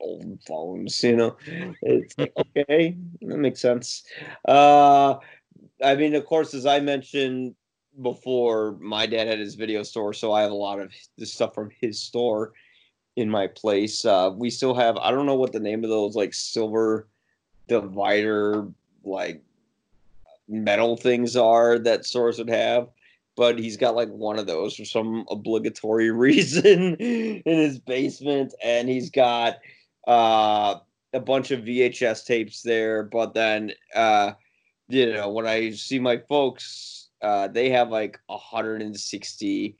[0.00, 1.36] old phones, you know?
[1.82, 4.02] It's like, okay, that makes sense.
[4.46, 5.16] Uh
[5.82, 7.54] I mean, of course, as I mentioned
[8.02, 11.54] before, my dad had his video store, so I have a lot of the stuff
[11.54, 12.52] from his store
[13.16, 14.04] in my place.
[14.04, 17.08] Uh we still have I don't know what the name of those like silver
[17.66, 18.66] divider
[19.04, 19.42] like
[20.48, 22.88] metal things are that stores would have
[23.36, 28.88] but he's got like one of those for some obligatory reason in his basement and
[28.88, 29.56] he's got
[30.06, 30.76] uh
[31.12, 34.32] a bunch of VHS tapes there but then uh
[34.88, 39.76] you know when I see my folks uh they have like 160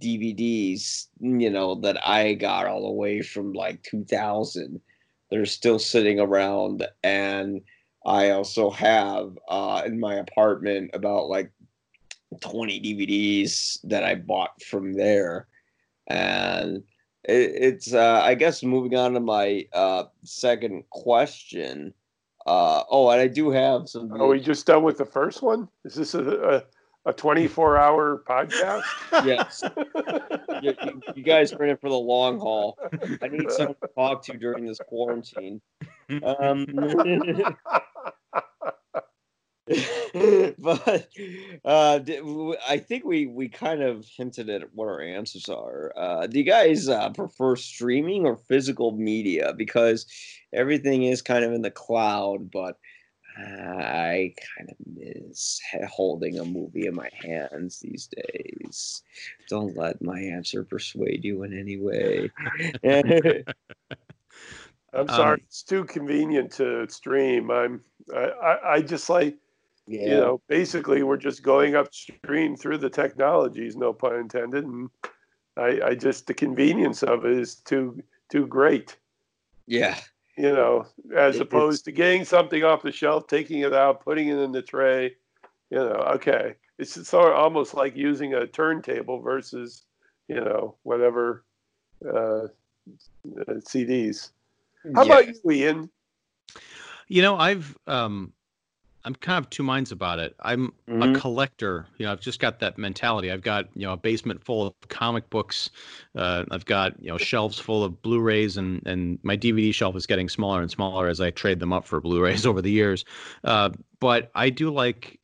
[0.00, 4.80] DVDs you know that I got all the way from like 2000
[5.30, 7.60] they're still sitting around and
[8.04, 11.52] I also have uh in my apartment about like
[12.40, 15.46] 20 DVDs that I bought from there.
[16.08, 16.82] And
[17.24, 21.92] it, it's, uh, I guess, moving on to my uh, second question.
[22.46, 24.12] Uh, oh, and I do have some.
[24.12, 25.68] Are we just done with the first one?
[25.84, 26.62] Is this a
[27.04, 28.84] a, a 24 hour podcast?
[29.24, 29.64] Yes.
[30.62, 32.78] you, you, you guys are in it for the long haul.
[33.20, 35.60] I need someone to talk to during this quarantine.
[36.22, 36.66] Um,
[40.58, 41.08] but
[41.64, 42.00] uh,
[42.68, 45.92] I think we we kind of hinted at what our answers are.
[45.96, 49.54] Uh, do you guys uh, prefer streaming or physical media?
[49.56, 50.06] Because
[50.52, 52.78] everything is kind of in the cloud, but
[53.38, 59.02] I kind of miss holding a movie in my hands these days.
[59.48, 62.30] Don't let my answer persuade you in any way.
[64.92, 67.50] I'm sorry, Um, it's too convenient to stream.
[67.50, 67.82] I'm
[68.14, 69.36] I, I, I just like
[69.86, 70.04] yeah.
[70.04, 74.90] you know basically we're just going upstream through the technologies, no pun intended, and
[75.56, 78.96] I, I just the convenience of it is too too great.
[79.66, 79.98] yeah.
[80.38, 80.84] You know,
[81.16, 84.52] as It- opposed to getting something off the shelf, taking it out, putting it in
[84.52, 85.16] the tray.
[85.70, 89.84] You know, okay, it's sort of almost like using a turntable versus
[90.28, 91.42] you know whatever
[92.04, 92.48] uh, uh,
[93.64, 94.30] CDs.
[94.94, 95.12] How Yeah.
[95.12, 95.90] about you, Ian?
[97.08, 98.32] You know, I've um
[99.06, 100.34] I'm kind of two minds about it.
[100.40, 101.16] I'm Mhm.
[101.16, 101.86] a collector.
[101.96, 103.30] You know, I've just got that mentality.
[103.30, 105.70] I've got, you know, a basement full of comic books.
[106.16, 110.06] Uh, I've got, you know, shelves full of Blu-rays and and my DVD shelf is
[110.06, 113.04] getting smaller and smaller as I trade them up for Blu-rays over the years.
[113.44, 115.20] Uh, but I do like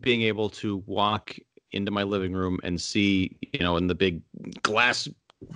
[0.00, 1.36] being able to walk
[1.72, 4.22] into my living room and see, you know, in the big
[4.62, 5.08] glass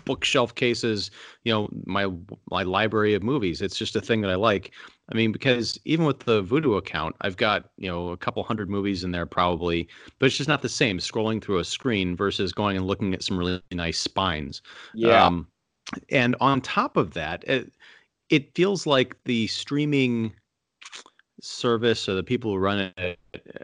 [0.05, 1.13] bookshelf cases,
[1.45, 2.09] you know, my
[2.51, 3.63] my library of movies.
[3.63, 4.73] It's just a thing that I like.
[5.11, 8.69] I mean, because even with the Vudu account, I've got, you know, a couple hundred
[8.69, 9.89] movies in there probably,
[10.19, 13.23] but it's just not the same scrolling through a screen versus going and looking at
[13.23, 14.61] some really nice spines.
[14.95, 15.25] Yeah.
[15.25, 15.49] Um,
[16.11, 17.73] and on top of that, it,
[18.29, 20.33] it feels like the streaming
[21.41, 23.19] service or the people who run it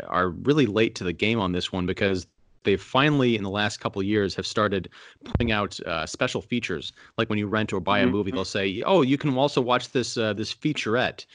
[0.07, 2.27] are really late to the game on this one because
[2.65, 4.89] they finally in the last couple of years have started
[5.25, 6.93] putting out uh, special features.
[7.17, 9.91] Like when you rent or buy a movie they'll say oh you can also watch
[9.93, 11.27] this uh, this featurette.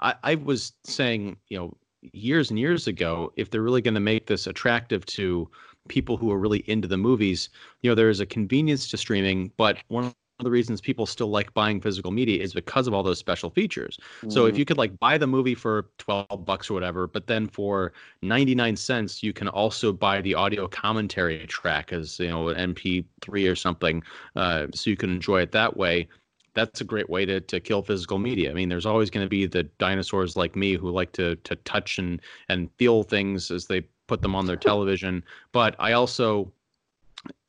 [0.00, 1.76] I, I was saying you know
[2.12, 5.50] years and years ago if they're really going to make this attractive to
[5.88, 7.48] people who are really into the movies
[7.82, 11.28] you know there is a convenience to streaming but one of the reasons people still
[11.28, 14.78] like buying physical media is because of all those special features so if you could
[14.78, 19.32] like buy the movie for 12 bucks or whatever, but then for 99 cents you
[19.32, 24.02] can also buy the audio commentary track as, you know, an MP3 or something
[24.36, 26.08] uh, so you can enjoy it that way.
[26.54, 28.50] That's a great way to to kill physical media.
[28.50, 31.56] I mean, there's always going to be the dinosaurs like me who like to to
[31.56, 35.22] touch and and feel things as they put them on their television,
[35.52, 36.52] but I also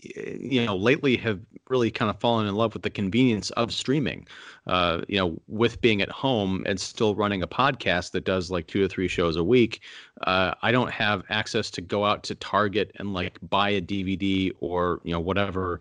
[0.01, 1.39] you know lately have
[1.69, 4.27] really kind of fallen in love with the convenience of streaming.
[4.67, 8.67] Uh, you know with being at home and still running a podcast that does like
[8.67, 9.81] two or three shows a week
[10.21, 14.51] uh, i don't have access to go out to target and like buy a dvd
[14.59, 15.79] or you know whatever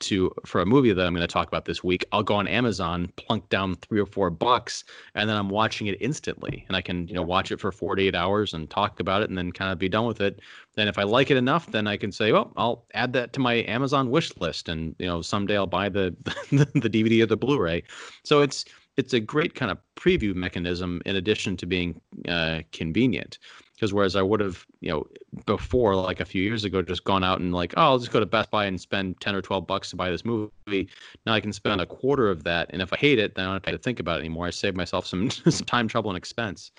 [0.00, 2.48] to for a movie that i'm going to talk about this week i'll go on
[2.48, 4.84] amazon plunk down three or four bucks
[5.14, 8.14] and then i'm watching it instantly and i can you know watch it for 48
[8.14, 10.40] hours and talk about it and then kind of be done with it
[10.80, 13.40] then if I like it enough, then I can say, well, I'll add that to
[13.40, 16.16] my Amazon wish list, and you know someday I'll buy the
[16.50, 17.82] the DVD or the Blu-ray.
[18.24, 18.64] So it's
[18.96, 23.38] it's a great kind of preview mechanism in addition to being uh, convenient.
[23.80, 25.06] Because whereas I would have, you know,
[25.46, 28.20] before like a few years ago, just gone out and like, oh, I'll just go
[28.20, 30.90] to Best Buy and spend ten or twelve bucks to buy this movie.
[31.24, 33.52] Now I can spend a quarter of that, and if I hate it, then I
[33.52, 34.46] don't have to think about it anymore.
[34.46, 36.72] I save myself some some time, trouble, and expense.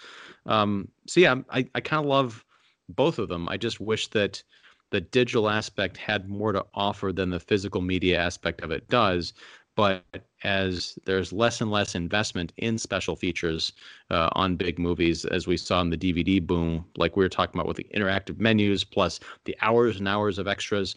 [0.45, 2.45] Um, so yeah, I I kind of love
[2.87, 3.49] both of them.
[3.49, 4.43] I just wish that
[4.91, 9.33] the digital aspect had more to offer than the physical media aspect of it does
[9.75, 10.03] but
[10.43, 13.73] as there's less and less investment in special features
[14.09, 17.59] uh, on big movies, as we saw in the DVD boom, like we were talking
[17.59, 20.95] about with the interactive menus plus the hours and hours of extras.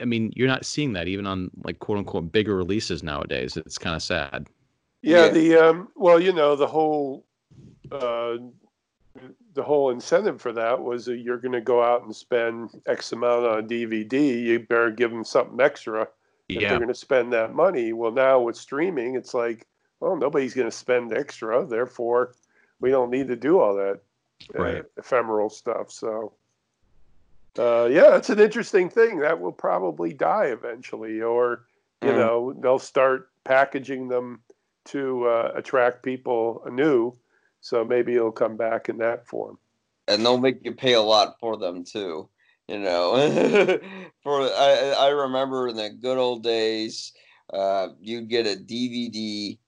[0.00, 3.56] I mean, you're not seeing that even on like quote unquote bigger releases nowadays.
[3.56, 4.48] It's kind of sad.
[5.02, 7.26] Yeah, yeah, the um, well, you know, the whole
[7.90, 8.36] uh,
[9.54, 13.12] the whole incentive for that was that you're going to go out and spend X
[13.12, 14.42] amount on DVD.
[14.42, 16.06] You better give them something extra
[16.56, 17.92] if they're going to spend that money.
[17.92, 19.66] Well, now with streaming, it's like,
[20.00, 22.34] well, nobody's going to spend extra, therefore,
[22.80, 24.00] we don't need to do all that
[24.58, 24.84] uh, right.
[24.96, 25.90] ephemeral stuff.
[25.90, 26.32] So,
[27.58, 31.66] uh, yeah, it's an interesting thing that will probably die eventually, or
[32.02, 32.16] you mm.
[32.16, 34.40] know, they'll start packaging them
[34.86, 37.12] to uh, attract people anew.
[37.60, 39.58] So maybe it'll come back in that form.
[40.08, 42.28] And they'll make you pay a lot for them too.
[42.68, 43.14] You know,
[44.22, 47.12] for I I remember in the good old days,
[47.52, 49.58] uh, you'd get a DVD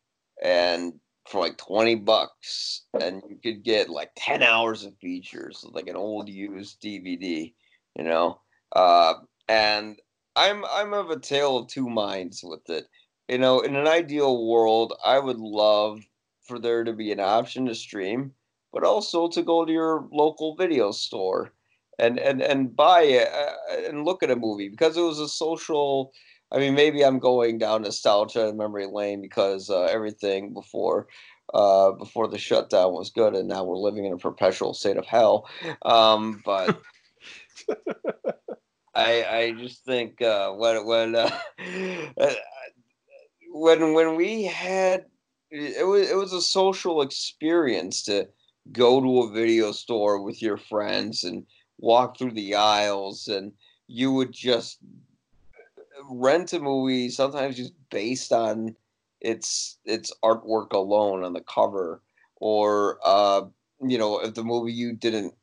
[0.43, 0.95] and
[1.27, 5.97] for like 20 bucks and you could get like 10 hours of features like an
[5.97, 7.55] old used dvd
[7.97, 8.41] you know?
[8.75, 9.15] Uh,
[9.49, 10.01] and
[10.37, 12.87] i'm i'm of a tale of two minds with it.
[13.29, 16.01] You know in an ideal world i would love
[16.43, 18.35] for there to be an option to stream
[18.73, 21.53] but also to go to your local video store
[21.99, 25.29] and and and buy it uh, and look at a movie because it was a
[25.29, 26.13] social.
[26.53, 31.09] I mean, maybe I'm going down nostalgia and memory lane because uh, everything before
[31.53, 35.07] uh, before the shutdown was good, and now we're living in a perpetual state of
[35.07, 35.49] hell.
[35.83, 36.81] Um, but
[38.95, 41.31] I I just think uh, when when uh,
[43.53, 45.07] when when we had
[45.51, 48.29] it was it was a social experience to
[48.73, 51.45] go to a video store with your friends and
[51.85, 53.53] walk through the aisles and
[53.87, 54.79] you would just
[56.09, 58.75] rent a movie sometimes just based on
[59.21, 62.03] its its artwork alone on the cover.
[62.37, 63.43] Or uh
[63.81, 65.35] you know if the movie you didn't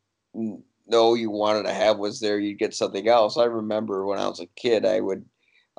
[0.87, 3.37] know you wanted to have was there you'd get something else.
[3.37, 5.25] I remember when i was a kid i would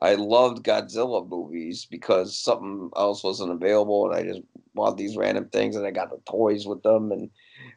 [0.00, 4.40] i loved godzilla movies because something else wasn't available and i just
[4.74, 7.30] bought these random things and i got the toys with them and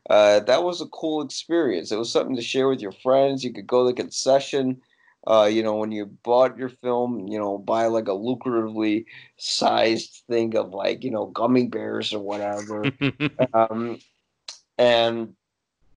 [0.09, 1.91] uh, that was a cool experience.
[1.91, 3.43] It was something to share with your friends.
[3.43, 4.81] You could go to the concession.
[5.27, 9.05] Uh, you know, when you bought your film, you know, buy like a lucratively
[9.37, 12.91] sized thing of like, you know, gummy bears or whatever.
[13.53, 13.97] um,
[14.77, 15.33] and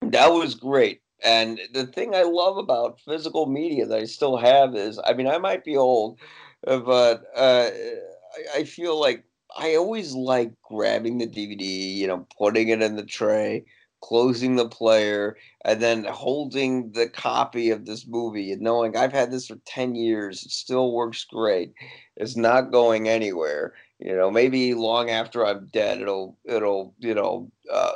[0.00, 1.02] that was great.
[1.22, 5.26] And the thing I love about physical media that I still have is, I mean,
[5.26, 6.18] I might be old,
[6.62, 9.24] but uh, I, I feel like
[9.56, 13.64] I always like grabbing the DVD, you know, putting it in the tray,
[14.00, 19.30] closing the player, and then holding the copy of this movie and knowing I've had
[19.30, 20.44] this for 10 years.
[20.44, 21.72] It still works great.
[22.16, 23.74] It's not going anywhere.
[23.98, 27.92] You know, maybe long after I'm dead, it'll, it'll, you know, uh,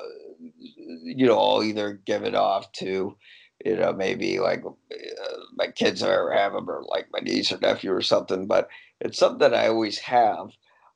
[1.05, 3.17] you know, I'll either give it off to,
[3.65, 7.59] you know, maybe like uh, my kids or have them or like my niece or
[7.59, 8.69] nephew or something, but
[9.01, 10.49] it's something I always have.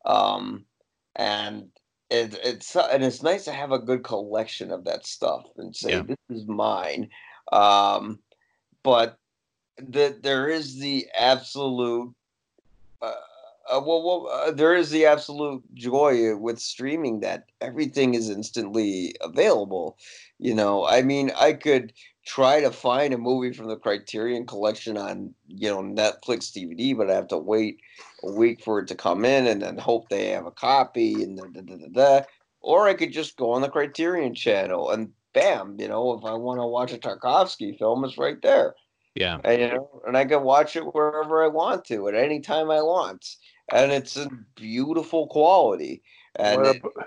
[0.05, 0.65] Um,
[1.15, 1.69] and
[2.11, 5.93] it, it's and it's nice to have a good collection of that stuff and say
[5.93, 6.03] yeah.
[6.03, 7.09] this is mine.
[7.53, 8.21] Um,
[8.83, 9.17] but
[9.79, 12.15] that there is the absolute.
[13.71, 19.14] Uh, well, well uh, there is the absolute joy with streaming that everything is instantly
[19.21, 19.99] available.
[20.39, 21.93] You know, I mean, I could
[22.27, 27.11] try to find a movie from the Criterion Collection on you know Netflix DVD, but
[27.11, 27.79] I have to wait
[28.23, 31.39] a week for it to come in and then hope they have a copy and
[31.39, 31.89] da, da, da, da,
[32.21, 32.27] da.
[32.61, 36.33] Or I could just go on the Criterion channel and bam, you know, if I
[36.33, 38.75] want to watch a Tarkovsky film, it's right there.
[39.14, 39.39] Yeah.
[39.45, 42.71] And, you know, and I can watch it wherever I want to at any time
[42.71, 43.27] I want.
[43.73, 46.03] And it's a beautiful quality.
[46.37, 47.07] And what, about, it,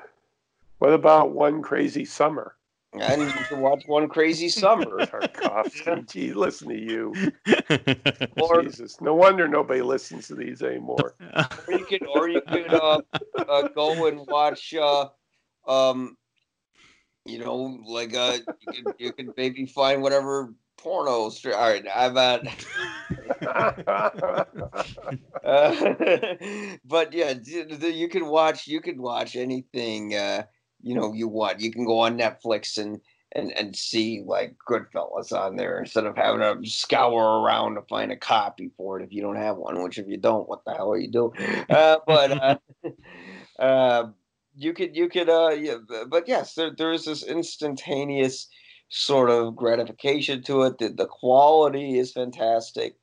[0.79, 2.55] what about One Crazy Summer?
[2.93, 4.85] And you can watch One Crazy Summer.
[5.05, 6.09] Tarkovsky.
[6.09, 7.13] Gee, listen to you.
[8.41, 8.99] Or, Jesus.
[9.01, 11.15] No wonder nobody listens to these anymore.
[11.67, 13.01] Or you could, or you could uh,
[13.37, 15.07] uh, go and watch, uh,
[15.67, 16.17] um,
[17.25, 21.29] you know, like uh, you can, you could maybe find whatever porno.
[21.29, 22.47] All right, I'm had.
[25.43, 26.05] uh,
[26.85, 28.67] but yeah, you can watch.
[28.67, 30.15] You can watch anything.
[30.15, 30.43] Uh,
[30.81, 33.01] you know you want you can go on netflix and
[33.33, 38.11] and and see like Goodfellas on there instead of having to scour around to find
[38.11, 39.83] a copy for it if you don't have one.
[39.83, 41.33] Which if you don't, what the hell are you doing?
[41.69, 42.57] Uh, but uh,
[43.59, 44.09] uh,
[44.55, 45.75] you could you could uh yeah,
[46.07, 48.47] but yes, there there is this instantaneous
[48.89, 50.77] sort of gratification to it.
[50.77, 52.95] The, the quality is fantastic.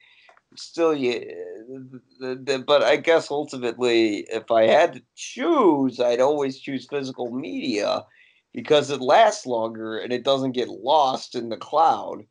[0.57, 1.21] Still, yeah,
[2.21, 7.31] the, the, but I guess ultimately, if I had to choose, I'd always choose physical
[7.31, 8.05] media
[8.53, 12.25] because it lasts longer and it doesn't get lost in the cloud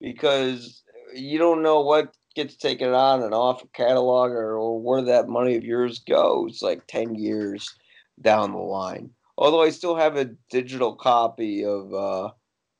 [0.00, 0.82] because
[1.14, 5.28] you don't know what gets taken on and off a catalog or, or where that
[5.28, 7.74] money of yours goes like 10 years
[8.20, 9.10] down the line.
[9.36, 12.30] Although I still have a digital copy of uh,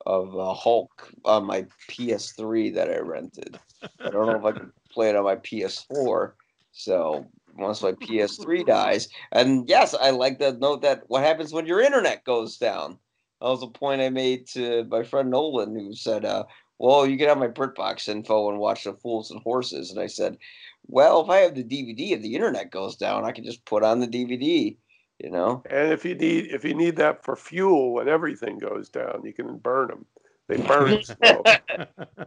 [0.07, 3.59] of uh, Hulk on my PS3 that I rented.
[3.83, 6.33] I don't know if I can play it on my PS4.
[6.73, 7.27] So
[7.57, 11.81] once my PS3 dies, and yes, I like to note that what happens when your
[11.81, 12.99] internet goes down.
[13.41, 16.45] That was a point I made to my friend Nolan, who said, uh,
[16.79, 20.07] "Well, you can have my BritBox info and watch the Fools and Horses." And I
[20.07, 20.39] said,
[20.87, 23.83] "Well, if I have the DVD, if the internet goes down, I can just put
[23.83, 24.77] on the DVD."
[25.23, 25.63] You know.
[25.71, 29.33] And if you need if you need that for fuel when everything goes down, you
[29.33, 30.05] can burn them.
[30.49, 31.45] They burn slow.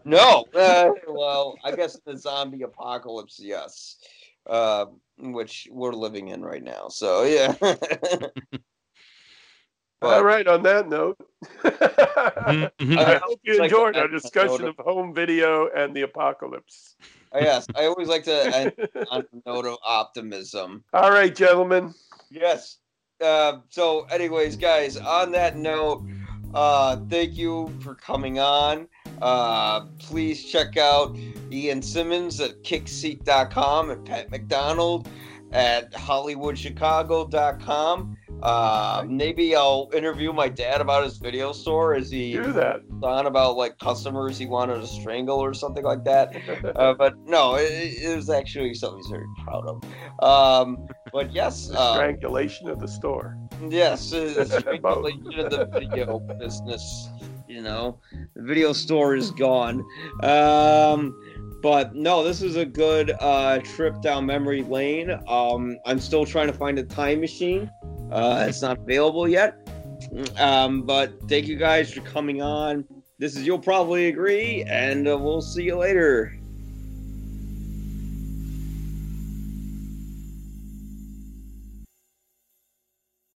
[0.05, 3.97] no, uh, well, I guess the zombie apocalypse, yes,
[4.47, 4.85] uh,
[5.19, 6.87] which we're living in right now.
[6.87, 7.53] So yeah.
[10.01, 10.47] All right.
[10.47, 11.17] On that note,
[11.65, 12.71] Mhm.
[12.97, 16.95] I hope you Like enjoyed that our discussion note of home video and the apocalypse.
[17.33, 18.71] yes, I always like to end
[19.11, 20.85] on a note of optimism.
[20.93, 21.93] All right, gentlemen.
[22.29, 22.77] Yes.
[23.21, 26.03] Uh, so, anyways, guys, on that note,
[26.53, 28.87] uh, thank you for coming on.
[29.21, 31.17] Uh, please check out
[31.51, 35.07] Ian Simmons at kickseat.com and Pat McDonald
[35.51, 38.17] at hollywoodchicago.com.
[38.45, 42.81] Uh, maybe I'll interview my dad about his video store as he Do that.
[43.01, 46.35] on about like customers he wanted to strangle or something like that.
[46.75, 49.83] Uh, but no, it, it was actually something he's very proud of.
[50.21, 53.37] Um, but yes, The uh, strangulation of the store.
[53.69, 55.05] Yes, it's Both.
[55.05, 57.09] regulation of the video business.
[57.47, 57.99] You know,
[58.35, 59.83] the video store is gone.
[60.23, 61.17] Um,
[61.63, 65.09] but no, this is a good uh, trip down memory lane.
[65.27, 67.71] Um, I'm still trying to find a time machine.
[68.11, 69.67] Uh, it's not available yet.
[70.37, 72.85] Um, but thank you guys for coming on.
[73.17, 76.37] This is You'll Probably Agree, and uh, we'll see you later.